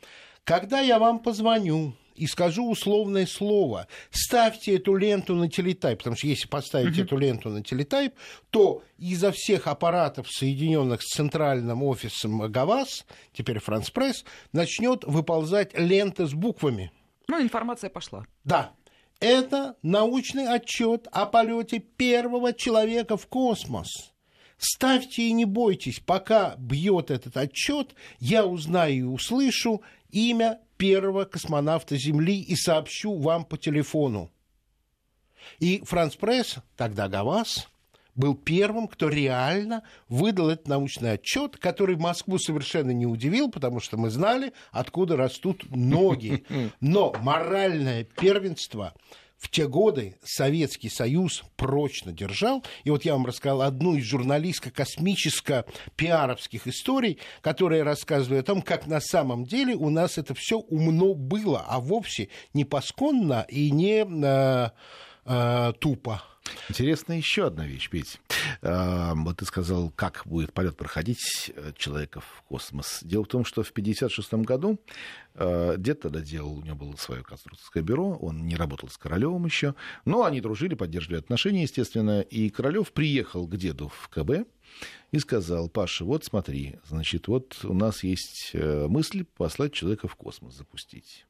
[0.45, 3.87] когда я вам позвоню, и скажу условное слово.
[4.11, 7.05] Ставьте эту ленту на телетайп, потому что если поставить uh-huh.
[7.05, 8.13] эту ленту на телетайп,
[8.51, 16.27] то изо всех аппаратов, соединенных с центральным офисом ГАВАС, теперь Франс Пресс, начнет выползать лента
[16.27, 16.93] с буквами.
[17.29, 18.27] Ну, информация пошла.
[18.45, 18.73] Да.
[19.23, 24.13] Это научный отчет о полете первого человека в космос.
[24.59, 31.97] Ставьте и не бойтесь, пока бьет этот отчет, я узнаю и услышу имя первого космонавта
[31.97, 34.33] Земли и сообщу вам по телефону.
[35.61, 37.69] И Франц Пресс, тогда Гавас,
[38.15, 43.97] был первым, кто реально выдал этот научный отчет, который Москву совершенно не удивил, потому что
[43.97, 46.45] мы знали, откуда растут ноги.
[46.81, 48.95] Но моральное первенство
[49.43, 52.65] в те годы Советский Союз прочно держал.
[52.85, 59.01] И вот я вам рассказал одну из журналистско-космическо-пиаровских историй, которая рассказывает о том, как на
[59.01, 64.71] самом деле у нас это все умно было, а вовсе не пасконно и не э,
[65.25, 66.23] э, тупо.
[66.69, 68.21] Интересная еще одна вещь, Петь.
[68.63, 73.01] А, вот ты сказал, как будет полет проходить э, человека в космос.
[73.03, 74.81] Дело в том, что в 1956 году
[75.35, 79.45] э, дед тогда делал, у него было свое конструкторское бюро, он не работал с Королевым
[79.45, 79.75] еще,
[80.05, 84.49] но они дружили, поддерживали отношения, естественно, и Королев приехал к деду в КБ,
[85.11, 90.17] и сказал, Паша, вот смотри, значит, вот у нас есть э, мысль послать человека в
[90.17, 91.27] космос, запустить.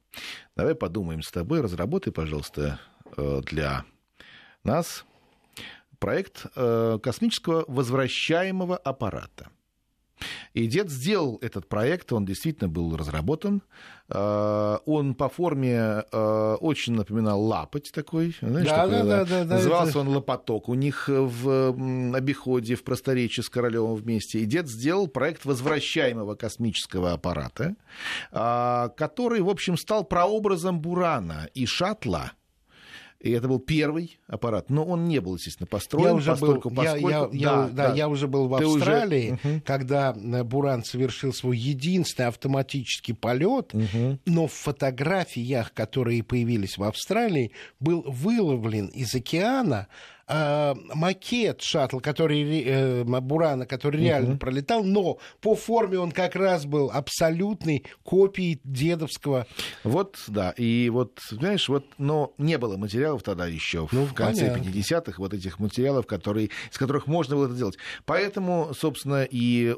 [0.55, 2.79] Давай подумаем с тобой, разработай, пожалуйста,
[3.15, 3.85] для
[4.63, 5.05] нас
[6.03, 9.47] проект э, космического возвращаемого аппарата.
[10.53, 13.61] И дед сделал этот проект, он действительно был разработан.
[14.09, 18.35] Э, он по форме э, очень напоминал лапоть такой.
[18.41, 19.99] Знаешь, да, такой, да, да, да, Назывался это...
[19.99, 24.39] он лопоток у них в обиходе, в просторечии с Королевым вместе.
[24.39, 27.75] И дед сделал проект возвращаемого космического аппарата,
[28.29, 32.33] который, в общем, стал прообразом Бурана и шаттла,
[33.23, 36.07] и это был первый аппарат, но он не был, естественно, построен.
[36.07, 37.09] Я уже постольку, был, поскольку...
[37.09, 39.61] я, я, да, да, да, я уже был в Австралии, уже...
[39.61, 44.19] когда э, Буран совершил свой единственный автоматический полет, угу.
[44.25, 49.87] но в фотографиях, которые появились в Австралии, был выловлен из океана
[50.33, 54.05] э, макет шаттл, который, э, Бурана, который uh-huh.
[54.05, 59.47] реально пролетал, но по форме он как раз был абсолютной копией дедовского.
[59.83, 64.51] Вот, да, и вот, знаешь, вот, но не было материалов тогда еще ну, в конце
[64.51, 64.69] понятно.
[64.69, 67.77] 50-х, вот этих материалов, которые, из которых можно было это делать.
[68.05, 69.75] Поэтому, собственно, и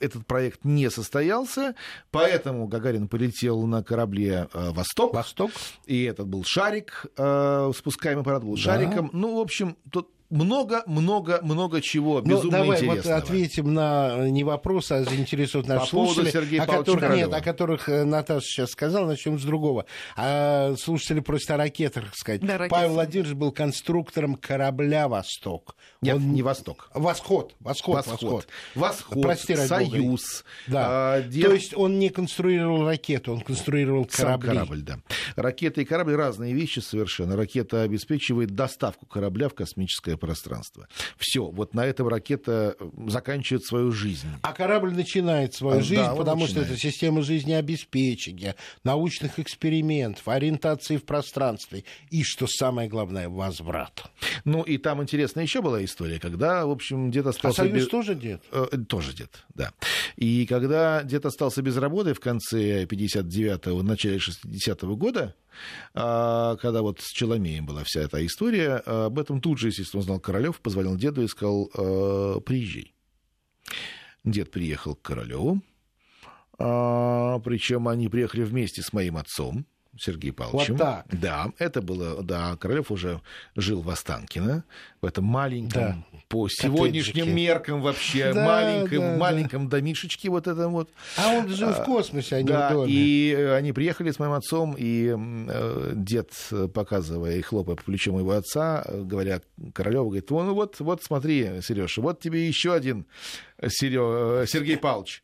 [0.00, 1.74] этот проект не состоялся,
[2.10, 5.14] поэтому Гагарин полетел на корабле э, «Восток».
[5.14, 5.50] «Восток».
[5.86, 8.60] И этот был шарик, э, спускаемый аппарат был да.
[8.60, 9.10] шариком.
[9.12, 9.76] Ну, в общем,
[10.28, 13.14] тут много, много, много чего ну, безумно давай интересного.
[13.14, 17.88] вот ответим на не вопрос, а заинтересуют наших По слушателей, о которых, нет, о которых
[17.88, 19.86] э, Наташа сейчас сказала, начнем с другого.
[20.16, 22.40] А слушатели просят о ракетах сказать.
[22.40, 22.70] Да, ракеты.
[22.70, 25.76] Павел Владимирович был конструктором корабля «Восток».
[26.00, 26.32] Нет, Он...
[26.32, 26.90] не «Восток».
[26.94, 27.54] «Восход».
[27.60, 27.96] «Восход».
[27.96, 28.22] «Восход».
[28.22, 28.48] «Восход».
[28.74, 30.44] «Восход», Прости, «Союз».
[30.66, 30.86] Да.
[30.88, 31.50] А, дел...
[31.50, 34.48] То есть он не конструировал ракету, он конструировал корабли.
[34.48, 34.98] Сам корабль, да.
[35.36, 37.36] Ракета и корабль— разные вещи совершенно.
[37.36, 40.88] Ракета обеспечивает доставку корабля в космическое открытое пространство.
[41.18, 44.28] Все, вот на этом ракета э, заканчивает свою жизнь.
[44.42, 46.66] А корабль начинает свою а, жизнь, да, потому начинает.
[46.66, 54.10] что это система жизнеобеспечения, научных экспериментов, ориентации в пространстве и, что самое главное, возврат.
[54.44, 57.62] Ну и там интересная еще была история, когда, в общем, дед остался...
[57.62, 57.88] А Союз без...
[57.88, 58.42] тоже дед?
[58.50, 59.72] Э, тоже дед, да.
[60.16, 65.45] И когда дед остался без работы в конце 59-го, начале 60-го года, а,
[65.92, 70.60] когда вот с Челомеем была вся эта история, об этом тут же, естественно, узнал Королев,
[70.60, 72.94] позвонил деду и сказал, «А, приезжай.
[74.24, 75.62] Дед приехал к Королеву,
[76.58, 79.66] а, причем они приехали вместе с моим отцом,
[79.98, 80.76] Сергеем Павловичем.
[80.76, 81.06] Вот так.
[81.10, 83.20] Да, это было, да, Королев уже
[83.54, 84.64] жил в Останкино,
[85.00, 86.18] в этом маленьком, да.
[86.28, 89.76] по сегодняшним меркам вообще да, маленьком, да, маленьком да.
[89.76, 90.90] домишечке вот это вот.
[91.16, 92.92] А он жил в а, космосе, а не да, в доме.
[92.92, 96.32] И они приехали с моим отцом, и э, дед,
[96.74, 102.00] показывая и хлопая по плечу моего отца, говорят, Королева говорит, ну вот, вот смотри, Сережа,
[102.00, 103.06] вот тебе еще один
[103.66, 104.44] Серё...
[104.46, 105.22] Сергей Павлович.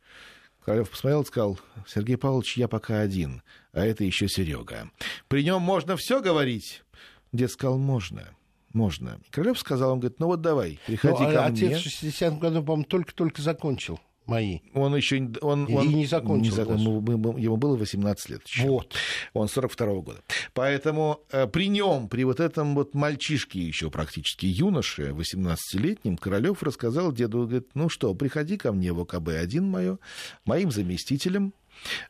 [0.65, 3.41] Королев посмотрел и сказал, Сергей Павлович, я пока один,
[3.73, 4.89] а это еще Серега.
[5.27, 6.83] При нем можно все говорить?
[7.31, 8.29] Дед сказал, можно.
[8.71, 9.19] Можно.
[9.29, 11.75] Королев сказал, он говорит, ну вот давай, приходи ну, а ко отец мне.
[11.75, 14.59] Отец в 60-м году, по-моему, только-только закончил мои.
[14.73, 16.43] Он еще он, и он, не закончил.
[16.43, 18.67] Не закон, ему было 18 лет еще.
[18.67, 18.93] Вот.
[19.33, 20.21] Он 42 -го года.
[20.53, 27.11] Поэтому э, при нем, при вот этом вот мальчишке еще практически юноше, 18-летнем, Королев рассказал
[27.11, 29.97] деду, говорит, ну что, приходи ко мне в ОКБ-1 мое,
[30.45, 31.53] моим заместителем,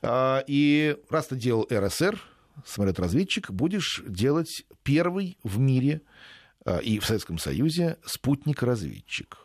[0.01, 2.19] э, и раз ты делал РСР,
[2.65, 6.01] самолет-разведчик, будешь делать первый в мире
[6.65, 9.42] э, и в Советском Союзе спутник-разведчик.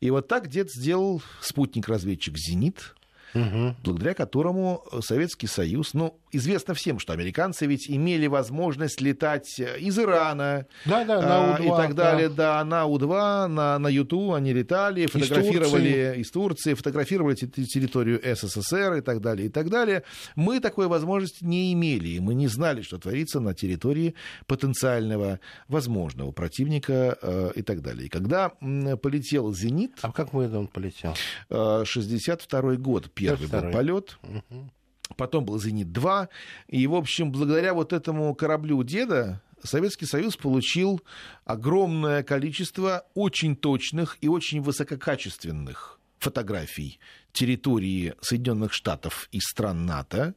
[0.00, 2.94] И вот так дед сделал спутник-разведчик «Зенит»,
[3.34, 3.74] угу.
[3.82, 10.66] благодаря которому Советский Союз, ну, известно всем, что американцы ведь имели возможность летать из Ирана
[10.84, 14.52] да, да, на У-2, и так далее, да, да на У-2, на, на Юту они
[14.52, 16.20] летали, фотографировали из Турции.
[16.20, 20.02] из Турции, фотографировали территорию СССР и так далее, и так далее.
[20.36, 24.14] Мы такой возможности не имели, и мы не знали, что творится на территории
[24.46, 28.06] потенциального возможного противника э, и так далее.
[28.06, 29.92] И когда полетел «Зенит»...
[30.02, 31.14] А как мы он полетел?
[31.48, 34.18] 62 э, год, первый был полет.
[34.22, 34.70] Угу.
[35.16, 36.28] Потом был «Зенит-2».
[36.68, 41.02] И, в общем, благодаря вот этому кораблю деда Советский Союз получил
[41.44, 47.00] огромное количество очень точных и очень высококачественных фотографий
[47.32, 50.34] территории Соединенных Штатов и стран НАТО.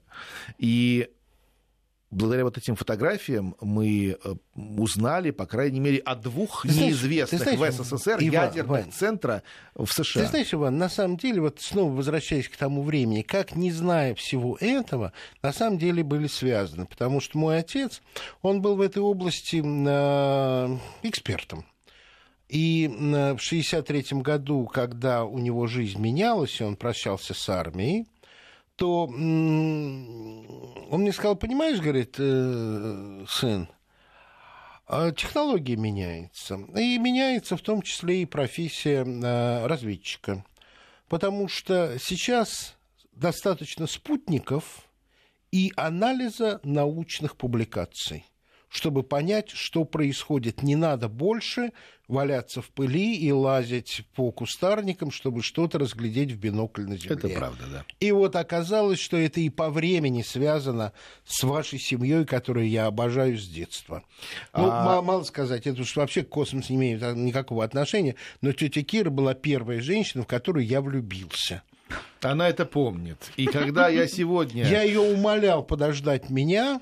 [0.58, 1.10] И
[2.14, 7.74] благодаря вот этим фотографиям мы э, узнали, по крайней мере, о двух ты неизвестных знаешь,
[7.74, 9.44] в СССР Иван, ядерных Иван, центра
[9.76, 10.24] в США.
[10.24, 14.16] Ты знаешь, Иван, на самом деле, вот снова возвращаясь к тому времени, как не зная
[14.16, 18.02] всего этого, на самом деле были связаны, потому что мой отец,
[18.42, 21.66] он был в этой области э, экспертом.
[22.50, 28.06] И в 1963 году, когда у него жизнь менялась, и он прощался с армией,
[28.76, 33.68] то он мне сказал, понимаешь, говорит, э, сын,
[34.88, 36.56] а технология меняется.
[36.76, 40.46] И меняется в том числе и профессия э, разведчика.
[41.08, 42.76] Потому что сейчас
[43.12, 44.88] достаточно спутников
[45.52, 48.26] и анализа научных публикаций
[48.74, 50.64] чтобы понять, что происходит.
[50.64, 51.74] Не надо больше
[52.08, 57.16] валяться в пыли и лазить по кустарникам, чтобы что-то разглядеть в бинокль на земле.
[57.16, 57.86] Это правда, да.
[58.00, 60.92] И вот оказалось, что это и по времени связано
[61.24, 64.04] с вашей семьей, которую я обожаю с детства.
[64.56, 65.04] Ну, а...
[65.04, 69.36] мало сказать, это уж вообще к космосу не имеет никакого отношения, но тетя Кира была
[69.36, 71.62] первая женщина, в которую я влюбился.
[72.22, 73.32] Она это помнит.
[73.38, 74.66] И когда я сегодня...
[74.66, 76.82] Я ее умолял подождать меня.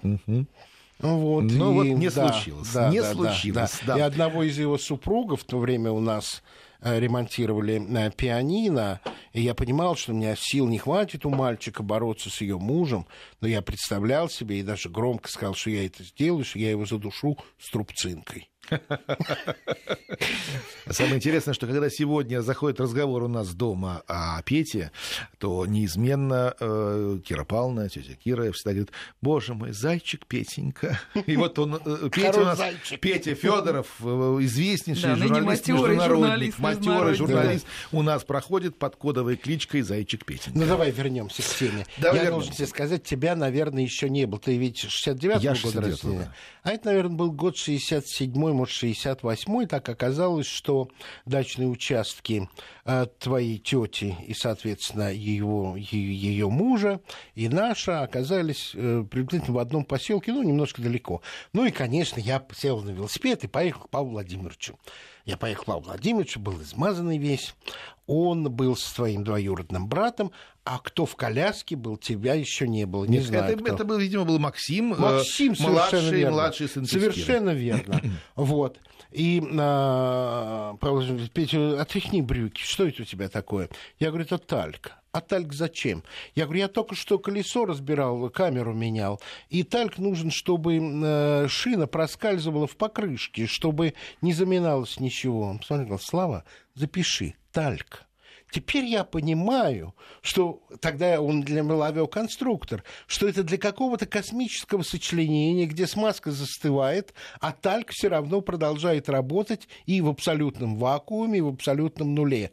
[1.02, 2.70] Вот, Но и, вот не да, случилось.
[2.74, 3.80] Да, не да, случилось.
[3.86, 3.98] Да, да.
[3.98, 6.44] И одного из его супругов в то время у нас
[6.82, 9.02] э, ремонтировали э, пианино,
[9.34, 13.08] и я понимал, что у меня сил не хватит у мальчика бороться с ее мужем,
[13.40, 16.86] но я представлял себе и даже громко сказал, что я это сделаю, что я его
[16.86, 18.51] задушу с трубцинкой.
[20.90, 24.92] Самое интересное, что когда сегодня заходит разговор у нас дома о Пете,
[25.38, 31.00] то неизменно э, Кира Павловна, тетя Кира всегда говорит, боже мой, зайчик Петенька.
[31.26, 32.60] И вот он, э, Петя у нас,
[33.00, 37.98] Петя Федоров, э, известнейший да, журналист, международник, матерый журналист, да.
[37.98, 40.58] у нас проходит под кодовой кличкой Зайчик Петенька.
[40.58, 41.86] Ну давай вернемся к теме.
[41.98, 42.32] Давай Я вернемся.
[42.32, 44.40] должен тебе сказать, тебя, наверное, еще не было.
[44.40, 46.34] Ты ведь 69-го года рождения.
[46.64, 49.66] А это, наверное, был год 67-й, может, 68-й.
[49.66, 50.90] Так оказалось, что
[51.26, 52.48] дачные участки
[52.86, 57.02] э, твоей тети и, соответственно, его, ее мужа
[57.36, 61.22] и наша оказались э, приблизительно в одном поселке, ну, немножко далеко.
[61.54, 64.78] Ну и, конечно, я сел на велосипед и поехал к Павлу Владимировичу.
[65.32, 67.56] Я поехал к Владимировичу, был измазанный весь.
[68.06, 70.34] Он был со своим двоюродным братом,
[70.66, 73.06] а кто в коляске был, тебя еще не было.
[73.06, 73.74] Не Нет, знаю, это, кто.
[73.76, 76.32] это был, видимо, был Максим, э, Максим э, младший, верно.
[76.36, 78.02] младший сын Совершенно верно.
[78.36, 78.78] Вот.
[79.12, 80.76] И а,
[81.34, 83.70] Петя, отряхни брюки, что это у тебя такое?
[84.00, 84.92] Я говорю, это тальк.
[85.12, 86.04] А тальк зачем?
[86.36, 89.20] Я говорю, я только что колесо разбирал, камеру менял.
[89.50, 95.42] И тальк нужен, чтобы э, шина проскальзывала в покрышке, чтобы не заминалось ничего.
[95.42, 96.46] Он посмотрел, Слава,
[96.76, 98.06] запиши, тальк.
[98.52, 105.66] Теперь я понимаю, что тогда он для был авиаконструктор, что это для какого-то космического сочленения,
[105.68, 111.48] где смазка застывает, а тальк все равно продолжает работать и в абсолютном вакууме, и в
[111.48, 112.52] абсолютном нуле.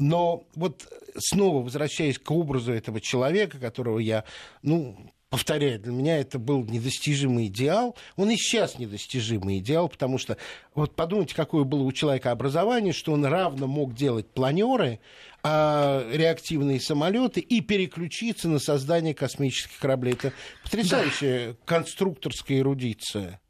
[0.00, 0.86] Но вот
[1.16, 4.24] снова возвращаясь к образу этого человека, которого я,
[4.62, 4.96] ну,
[5.30, 7.96] повторяю, для меня это был недостижимый идеал.
[8.16, 10.36] Он и сейчас недостижимый идеал, потому что
[10.74, 14.98] вот подумайте, какое было у человека образование, что он равно мог делать планеры,
[15.42, 20.14] а, реактивные самолеты и переключиться на создание космических кораблей.
[20.14, 20.32] Это
[20.64, 21.56] потрясающая да.
[21.64, 23.40] конструкторская эрудиция.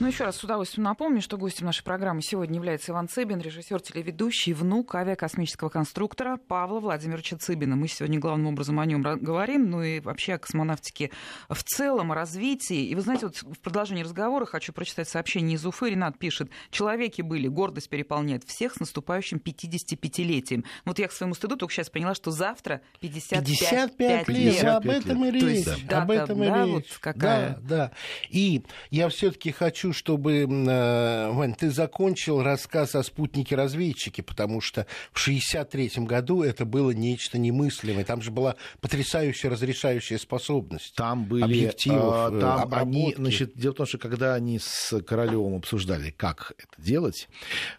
[0.00, 3.82] Ну, еще раз с удовольствием напомню, что гостем нашей программы сегодня является Иван Цыбин, режиссер,
[3.82, 7.76] телеведущий, внук авиакосмического конструктора Павла Владимировича Цыбина.
[7.76, 11.10] Мы сегодня главным образом о нем говорим, ну и вообще о космонавтике
[11.50, 12.86] в целом, о развитии.
[12.86, 15.90] И вы знаете, вот в продолжении разговора хочу прочитать сообщение из Уфы.
[15.90, 20.64] Ренат пишет, человеки были, гордость переполняет всех с наступающим 55-летием.
[20.86, 24.54] Вот я к своему стыду только сейчас поняла, что завтра 55, 55 лет.
[24.54, 24.64] лет.
[24.64, 25.42] Об этом и речь.
[25.42, 26.72] есть, да, об этом да, и речь.
[26.72, 27.50] Вот какая...
[27.56, 27.92] Да, да.
[28.30, 35.20] И я все-таки хочу чтобы, э, Вань, ты закончил рассказ о спутнике-разведчике, потому что в
[35.20, 38.04] 1963 году это было нечто немыслимое.
[38.04, 40.94] Там же была потрясающая разрешающая способность.
[40.94, 45.56] Там были объективов, э, там они, значит, дело в том, что когда они с Королевым
[45.56, 47.28] обсуждали, как это делать,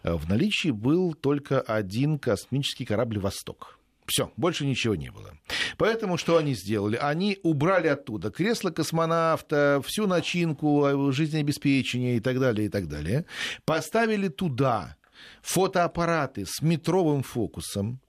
[0.02, 3.78] э, в наличии был только один космический корабль «Восток».
[4.06, 5.36] Все, больше ничего не было.
[5.76, 6.96] Поэтому что они сделали?
[6.96, 13.26] Они убрали оттуда кресло космонавта, всю начинку жизнеобеспечения и так далее, и так далее.
[13.64, 14.96] Поставили туда
[15.42, 18.00] фотоаппараты с метровым фокусом,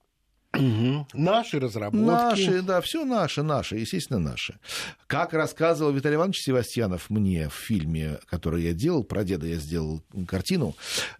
[0.53, 1.07] Угу.
[1.13, 2.05] Наши разработки.
[2.05, 4.59] Наши, да, все наше, наше, естественно, наше.
[5.07, 10.03] Как рассказывал Виталий Иванович Севастьянов мне в фильме, который я делал, про деда я сделал
[10.27, 10.75] картину,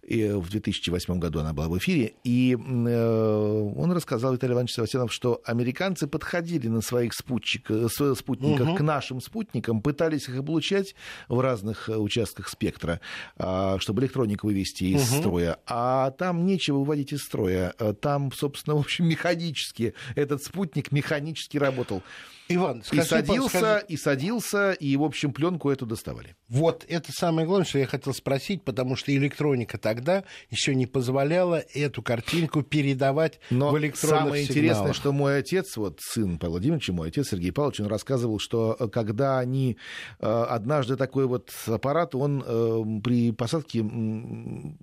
[0.06, 5.12] и в 2008 году она была в эфире, и э, он рассказал, Виталий Иванович Севастьянов,
[5.12, 8.76] что американцы подходили на своих спутчиках, спутниках угу.
[8.76, 10.94] к нашим спутникам, пытались их облучать
[11.28, 13.00] в разных участках спектра,
[13.36, 15.20] а, чтобы электронику вывести из угу.
[15.20, 20.92] строя, а там нечего выводить из строя, там, собственно, в общем, механизм механически, этот спутник
[20.92, 22.02] механически работал.
[22.48, 23.84] Иван, скажи, и садился, скажи...
[23.88, 26.36] и садился, и, в общем, пленку эту доставали.
[26.48, 31.62] Вот это самое главное, что я хотел спросить, потому что электроника тогда еще не позволяла
[31.72, 34.50] эту картинку передавать Но в электронных самое сигналах.
[34.50, 38.76] интересное, что мой отец, вот сын Павла Владимировича, мой отец Сергей Павлович, он рассказывал, что
[38.78, 39.78] э, когда они
[40.20, 43.84] э, однажды такой вот аппарат, он э, при посадке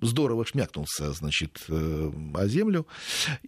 [0.00, 2.86] здорово шмякнулся, значит, о землю,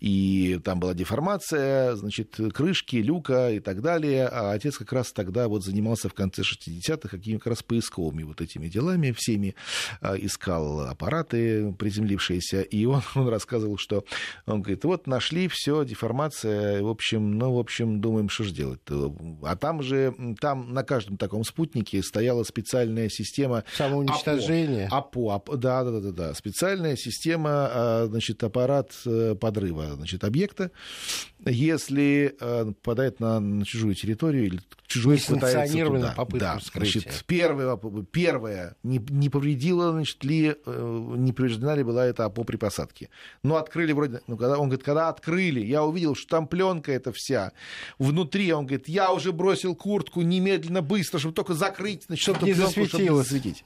[0.01, 4.29] и там была деформация, значит, крышки, люка и так далее далее.
[4.29, 8.41] А отец как раз тогда вот занимался в конце 60-х какими как раз поисковыми вот
[8.41, 9.55] этими делами всеми,
[10.01, 14.05] а, искал аппараты приземлившиеся, и он, он рассказывал, что
[14.47, 18.81] он говорит, вот нашли все, деформация, в общем, ну, в общем, думаем, что же делать.
[19.43, 23.65] А там же, там на каждом таком спутнике стояла специальная система...
[23.77, 24.89] Самоуничтожения.
[24.91, 30.71] АПО, АПО, да, да, да, да, специальная система, а, значит, аппарат э, подрыва, значит, объекта,
[31.45, 34.61] если э, попадает на, на чужую территорию или
[34.95, 36.14] чужой пытается туда.
[36.16, 37.01] попытка да, вскрытия.
[37.01, 37.76] Значит, первое,
[38.12, 43.11] первое не, не повредило, значит, ли, э, не повреждена ли была эта АПО при посадке.
[43.42, 47.12] Но открыли вроде, ну, когда, он говорит, когда открыли, я увидел, что там пленка эта
[47.12, 47.53] вся.
[47.99, 52.55] Внутри, он говорит, я уже бросил куртку немедленно, быстро, чтобы только закрыть, значит, чтобы не
[52.55, 53.64] пленку, чтобы не засветить.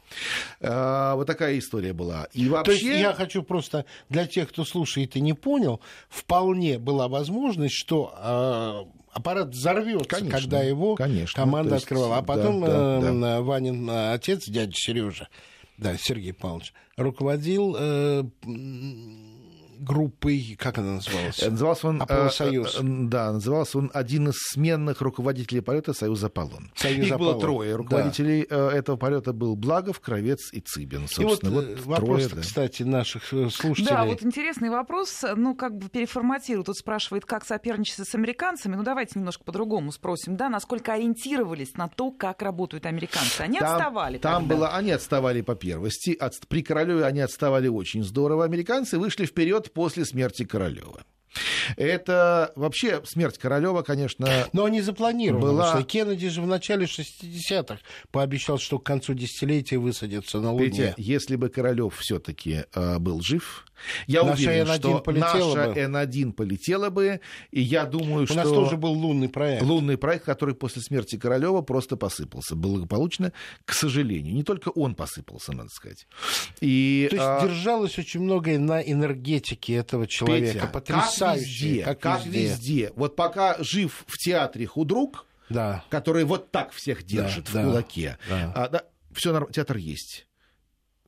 [0.60, 2.28] А, вот такая история была.
[2.32, 2.72] И вообще...
[2.72, 7.74] То есть я хочу просто для тех, кто слушает и не понял, вполне была возможность,
[7.74, 12.18] что а, аппарат взорвется, конечно, когда его конечно, команда есть, открывала.
[12.18, 13.42] А потом да, да, да.
[13.42, 15.28] Ванин отец, дядя Сережа,
[15.76, 18.24] да, Сергей Павлович, руководил э,
[19.78, 21.42] группой, как она называлась?
[21.42, 22.02] Э, назывался он...
[22.08, 26.70] Э, э, да, назывался он один из сменных руководителей полета Союза Аполлон.
[26.74, 27.32] Союз Их Аполлон.
[27.34, 27.76] было трое.
[27.76, 28.72] Руководителей да.
[28.72, 31.08] этого полета был Благов, Кровец и Цыбин.
[31.08, 32.40] Собственно, и вот, вот вопрос, трое, да.
[32.40, 33.86] кстати, наших слушателей.
[33.88, 36.64] Да, вот интересный вопрос, ну, как бы переформатирую.
[36.64, 38.76] Тут спрашивает, как соперничество с американцами.
[38.76, 43.40] Ну, давайте немножко по-другому спросим, да, насколько ориентировались на то, как работают американцы.
[43.40, 44.54] Они там, отставали Там тогда.
[44.54, 46.16] было, они отставали по первости.
[46.18, 48.44] От, при Королеве они отставали очень здорово.
[48.44, 51.04] Американцы вышли вперед после смерти Королева.
[51.76, 54.48] Это вообще смерть Королева, конечно.
[54.52, 55.52] Но они запланированы.
[55.52, 55.74] Была...
[55.74, 57.78] Что Кеннеди же в начале 60-х
[58.10, 60.70] пообещал, что к концу десятилетия высадится на Луне.
[60.70, 63.66] Петя, если бы Королев все-таки э, был жив,
[64.06, 65.74] Я Наша уверен, N1 что наша бы.
[65.80, 67.20] N1 полетела бы,
[67.50, 68.36] и я думаю, У что...
[68.36, 69.62] нас тоже был лунный проект.
[69.62, 73.32] Лунный проект, который после смерти Королева просто посыпался благополучно,
[73.64, 74.34] к сожалению.
[74.34, 76.06] Не только он посыпался, надо сказать.
[76.60, 80.52] И, То есть а, держалось очень многое на энергетике этого человека.
[80.60, 81.82] Петя, Потрясающе.
[81.84, 82.92] Как везде, как везде.
[82.96, 85.84] Вот пока жив в театре худрук, Да.
[85.90, 88.52] который вот так всех держит Да, в да, кулаке, да.
[88.54, 90.26] а, да, все театр есть.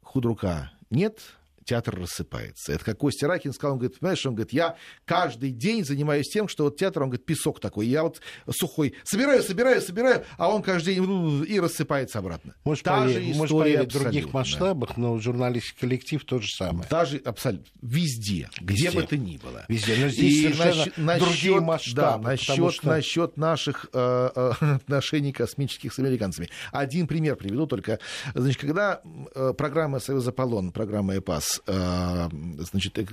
[0.03, 1.21] Худрука нет,
[1.65, 2.73] театр рассыпается.
[2.73, 6.49] Это как Костя Ракин сказал, он говорит, понимаешь, он говорит, я каждый день занимаюсь тем,
[6.49, 10.63] что вот театр, он говорит, песок такой, я вот сухой, собираю, собираю, собираю, а он
[10.63, 12.55] каждый день и рассыпается обратно.
[12.65, 16.87] Может, Та же поверить, может поверить в других масштабах, но журналистский коллектив то же самое.
[16.89, 19.01] Даже абсолютно везде, где Везде.
[19.01, 19.65] бы ты ни было.
[19.69, 19.97] Везде.
[20.01, 22.25] Но здесь И совершенно насчет- другие масштабы.
[22.25, 26.49] Да, насчет, что- насчет наших э, э, отношений космических с американцами.
[26.73, 27.99] Один пример приведу только.
[28.35, 29.01] Значит, когда
[29.35, 32.29] э, программа «Союз Аполлон», программа ЭПАС, э,
[32.59, 33.07] значит, э,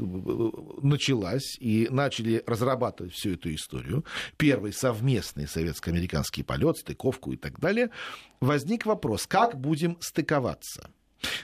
[0.81, 4.05] началась и начали разрабатывать всю эту историю,
[4.37, 7.89] первый совместный советско-американский полет, стыковку и так далее,
[8.39, 10.89] возник вопрос, как будем стыковаться?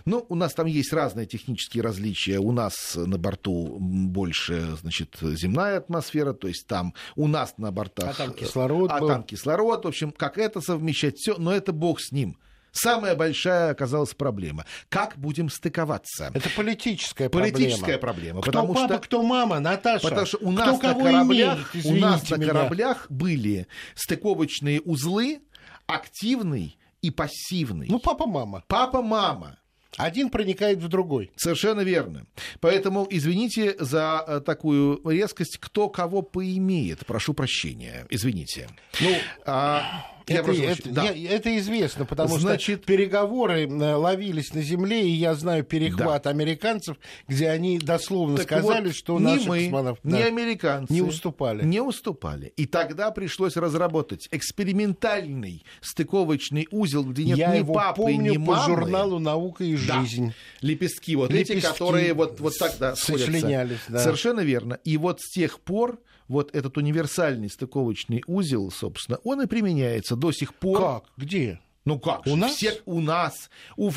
[0.05, 2.39] Ну, у нас там есть разные технические различия.
[2.39, 8.11] У нас на борту больше, значит, земная атмосфера, то есть там у нас на бортах...
[8.11, 9.07] А там кислород А был.
[9.07, 9.85] там кислород.
[9.85, 12.37] В общем, как это совмещать, все, но это бог с ним.
[12.73, 14.65] Самая большая оказалась проблема.
[14.89, 16.31] Как будем стыковаться?
[16.33, 18.41] Это политическая Политическая проблема.
[18.41, 18.41] проблема.
[18.41, 18.99] Кто потому папа, что...
[19.03, 20.09] кто мама, Наташа?
[20.09, 22.47] Потому что у Кто нас, на кого кораблях, имеет, у нас извините на меня.
[22.53, 25.41] кораблях были стыковочные узлы,
[25.87, 27.87] активный и пассивный.
[27.89, 28.63] Ну, папа-мама.
[28.67, 29.59] Папа-мама.
[29.97, 31.31] Один проникает в другой.
[31.35, 32.25] Совершенно верно.
[32.61, 35.59] Поэтому извините за э, такую резкость.
[35.59, 38.07] Кто кого поимеет, прошу прощения.
[38.09, 38.69] Извините.
[38.99, 39.15] Ну,
[39.45, 40.89] А, я это.
[40.89, 41.03] Да.
[41.11, 46.27] я- это известно, потому Значит- что переговоры э, ловились на земле, и я знаю перехват
[46.27, 46.97] американцев,
[47.27, 51.63] где они дословно Так сказали, вот, что ни наши мы, космонавты да, американцы не уступали.
[51.65, 52.53] Не уступали.
[52.55, 58.37] И тогда пришлось разработать экспериментальный стыковочный узел, где нет я ни его папы, помню ни
[58.37, 58.65] по мамы.
[58.65, 60.01] журналу «Наука и Да.
[60.01, 60.33] жизнь».
[60.61, 63.77] Лепестки вот эти, Лепестки которые вот, вот так да, сходятся.
[63.89, 63.99] да.
[63.99, 64.79] Совершенно верно.
[64.83, 65.99] И вот с тех пор
[66.33, 70.79] вот этот универсальный стыковочный узел, собственно, он и применяется до сих пор.
[70.79, 71.03] Как?
[71.15, 71.59] Где?
[71.85, 72.55] Ну как У же, нас?
[72.55, 73.89] все у нас, у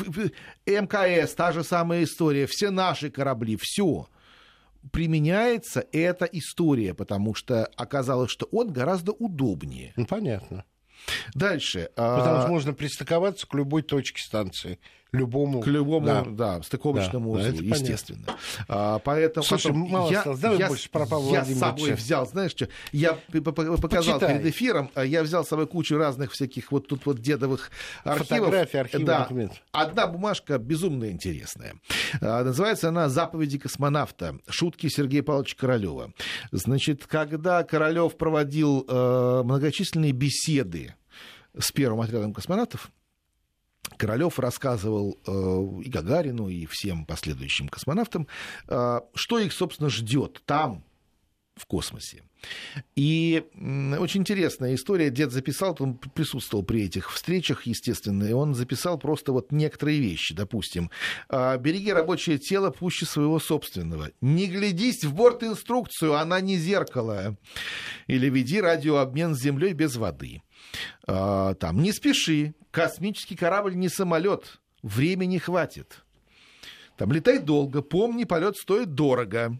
[0.65, 4.07] МКС, та же самая история, все наши корабли, все
[4.91, 9.93] применяется эта история, потому что оказалось, что он гораздо удобнее.
[9.95, 10.65] Ну, понятно.
[11.33, 11.89] Дальше.
[11.95, 14.79] Потому а, что можно пристыковаться к любой точке станции.
[15.11, 15.61] Любому.
[15.61, 16.23] К любому, Да.
[16.27, 17.75] да, стыковочному Да, да, узлу, понятно.
[17.75, 18.25] естественно.
[18.67, 20.39] А, поэтому, Слушай, потом мало я, осталось.
[20.39, 23.77] Давай я, больше про Павла я с собой взял, знаешь что, я показал
[24.19, 24.39] Почитай.
[24.39, 27.71] перед эфиром, а я взял с собой кучу разных всяких вот тут вот дедовых
[28.03, 28.27] архивов.
[28.27, 29.19] Фотографии, архивы, да.
[29.19, 29.55] документы.
[29.71, 31.75] Одна бумажка безумно интересная.
[32.21, 34.37] А, Называется она «Заповеди космонавта.
[34.49, 36.11] Шутки Сергея Павловича Королева».
[36.51, 40.95] Значит, когда Королев проводил э, многочисленные беседы
[41.57, 42.91] с первым отрядом космонавтов,
[43.97, 48.27] Королев рассказывал э, и Гагарину, и всем последующим космонавтам,
[48.67, 50.83] э, что их, собственно, ждет там,
[51.57, 52.23] в космосе.
[52.95, 53.43] И
[53.99, 55.09] очень интересная история.
[55.09, 60.35] Дед записал, он присутствовал при этих встречах, естественно, и он записал просто вот некоторые вещи.
[60.35, 60.91] Допустим,
[61.29, 64.11] «А, береги рабочее тело пуще своего собственного.
[64.21, 67.37] Не глядись в борт-инструкцию, она не зеркало.
[68.05, 70.41] Или веди радиообмен с Землей без воды.
[71.07, 76.03] А, Там, не спеши, космический корабль не самолет, времени хватит.
[76.97, 79.59] Там летай долго, помни, полет стоит дорого.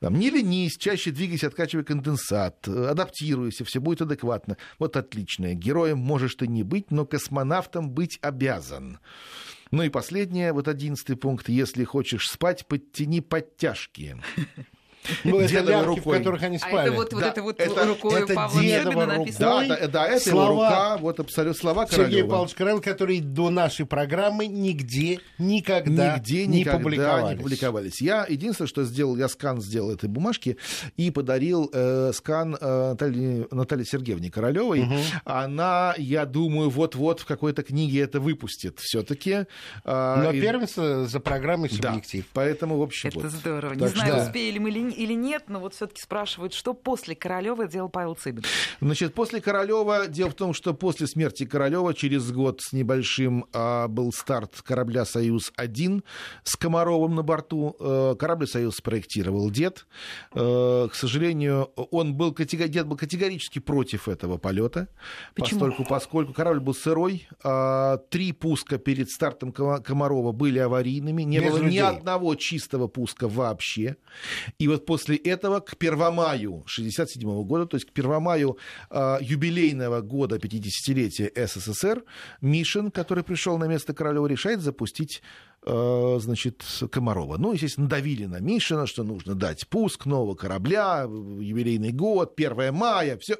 [0.00, 4.58] Там, не ленись, чаще двигайся, откачивай конденсат, адаптируйся, все будет адекватно.
[4.78, 5.54] Вот отлично.
[5.54, 8.98] Героем можешь ты не быть, но космонавтом быть обязан.
[9.70, 11.48] Ну и последнее, вот одиннадцатый пункт.
[11.48, 14.16] Если хочешь спать, подтяни подтяжки.
[15.24, 16.18] Ну, это лямки, в рукой.
[16.18, 16.88] которых они А спали.
[16.88, 19.06] это вот, вот Да, это вот это- рукой это Павла рука.
[19.06, 19.38] написано.
[19.68, 20.44] Да, да, да, это Слова.
[20.44, 22.28] его рука, вот абсолютно слова Сергей Королева.
[22.30, 27.36] Павлович Королев, который до нашей программы нигде никогда Нигде не никогда публиковались.
[27.38, 28.00] не публиковались.
[28.02, 30.56] Я единственное, что сделал, я скан сделал этой бумажки
[30.96, 34.86] и подарил э, скан э, Наталье, Наталье Сергеевне Королевой.
[35.24, 39.46] Она, я думаю, вот-вот в какой-то книге это выпустит все-таки.
[39.84, 42.24] Но первенство за программой да, «Субъектив».
[42.32, 43.30] поэтому, в общем, Это вот.
[43.30, 43.74] здорово.
[43.74, 47.14] Не Так знаю, что- успели мы ли, или нет, но вот все-таки спрашивают, что после
[47.14, 48.44] Королева делал Павел Цыбин.
[48.80, 53.88] Значит, после Королева, дело в том, что после смерти Королева через год с небольшим а,
[53.88, 56.02] был старт корабля «Союз-1»
[56.44, 57.76] с Комаровым на борту.
[57.78, 59.86] А, корабль «Союз» спроектировал дед.
[60.32, 64.88] А, к сожалению, он был, дед был категорически против этого полета,
[65.34, 67.28] поскольку, поскольку корабль был сырой.
[67.42, 71.72] А, три пуска перед стартом Комарова были аварийными, не Без было людей.
[71.72, 73.96] ни одного чистого пуска вообще.
[74.58, 78.56] И вот после этого к Первомаю 1967 года, то есть к Первомаю
[78.90, 82.04] э, юбилейного года 50-летия СССР,
[82.40, 85.22] Мишин, который пришел на место Королева, решает запустить
[85.66, 87.36] э, значит, Комарова.
[87.36, 93.18] Ну, естественно, давили на Мишина, что нужно дать пуск нового корабля, юбилейный год, 1 мая,
[93.18, 93.36] все.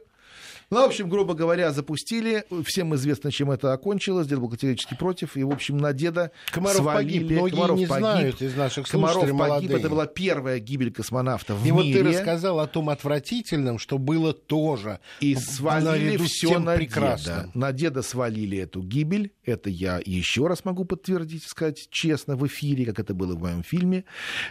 [0.68, 2.44] Ну, в общем, грубо говоря, запустили.
[2.64, 4.26] Всем известно, чем это окончилось.
[4.26, 5.36] Дед был категорически против.
[5.36, 7.18] И, в общем, на деда Комаров свалили.
[7.18, 7.30] погиб.
[7.30, 8.04] Многие Комаров не погиб.
[8.04, 9.34] знают из наших Комаров погиб.
[9.34, 9.78] Молодые.
[9.78, 11.90] Это была первая гибель космонавта в и мире.
[11.90, 14.98] И вот ты рассказал о том отвратительном, что было тоже.
[15.20, 17.24] И свалили все на прекрасно.
[17.24, 17.50] деда.
[17.54, 19.32] На деда свалили эту гибель.
[19.44, 23.62] Это я еще раз могу подтвердить, сказать честно, в эфире, как это было в моем
[23.62, 24.04] фильме.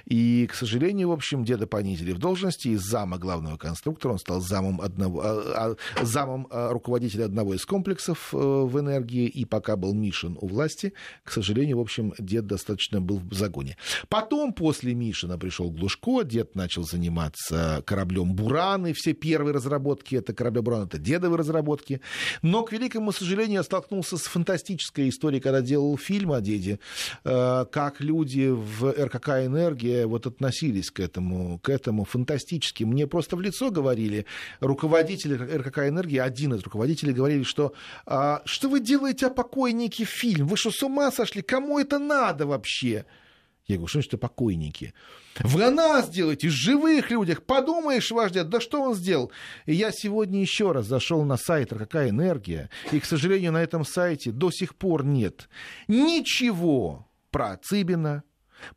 [0.05, 2.69] И, к сожалению, в общем, деда понизили в должности.
[2.69, 7.65] Из зама главного конструктора он стал замом одного, а, а, замом руководителя руководителя одного из
[7.65, 10.93] комплексов э, в энергии, и пока был Мишин у власти,
[11.23, 13.77] к сожалению, в общем, дед достаточно был в загоне.
[14.07, 20.33] Потом, после Мишина, пришел Глушко, дед начал заниматься кораблем «Буран», и все первые разработки это
[20.33, 22.01] корабля «Буран», это дедовые разработки.
[22.41, 26.79] Но, к великому сожалению, я столкнулся с фантастической историей, когда делал фильм о деде,
[27.23, 32.83] э, как люди в РКК «Энергия» вот относились к этому, к этому фантастически.
[32.83, 34.25] Мне просто в лицо говорили
[34.59, 37.73] руководители РКК «Энергии», один из руководители говорили, что
[38.05, 40.47] а, что вы делаете о покойнике фильм?
[40.47, 41.41] Вы что, с ума сошли?
[41.41, 43.05] Кому это надо вообще?
[43.67, 44.93] Я говорю, что значит покойники?
[45.39, 47.43] Вы о нас делаете, живых людях.
[47.43, 49.31] Подумаешь, дед, да что он сделал?
[49.65, 53.83] И я сегодня еще раз зашел на сайт «Какая энергия», и, к сожалению, на этом
[53.83, 55.49] сайте до сих пор нет
[55.87, 58.23] ничего про Цыбина,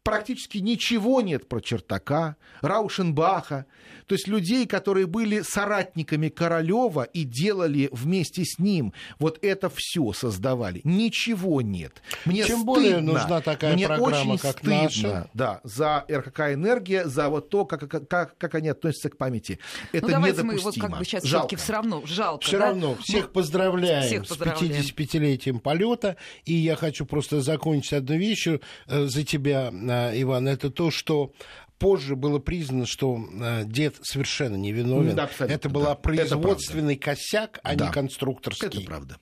[0.02, 3.66] Практически ничего нет про Чертака, Раушенбаха,
[4.06, 10.12] то есть людей, которые были соратниками Королева и делали вместе с ним вот это все
[10.12, 10.80] создавали.
[10.84, 12.02] Ничего нет.
[12.24, 15.30] Мне Чем стыдно, более нужна такая мне программа, очень как стыдно, наша.
[15.34, 19.58] Да, за РКК «Энергия», за вот то, как, как, как они относятся к памяти.
[19.92, 20.72] Это ну, давайте недопустимо.
[20.72, 21.56] мы вот как бы сейчас жалко.
[21.56, 22.44] все равно жалко.
[22.44, 22.66] Все да?
[22.66, 24.82] равно всех ну, поздравляем всех с поздравляем.
[24.82, 26.16] 55-летием полета.
[26.44, 30.48] И я хочу просто закончить одной вещью э, за тебя, Иван.
[30.48, 31.32] Это то, что
[31.78, 35.14] позже было признано, что э, дед совершенно невиновен.
[35.16, 35.94] Да, абсолютно, это был да.
[35.94, 37.86] производственный Это косяк, а Да.
[37.86, 38.66] не конструкторский.
[38.66, 39.18] Это правда.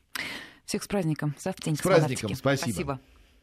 [0.65, 1.35] Всех с праздником.
[1.39, 2.35] Завтра день С праздником.
[2.35, 2.73] Спасибо.
[2.73, 3.01] Спасибо.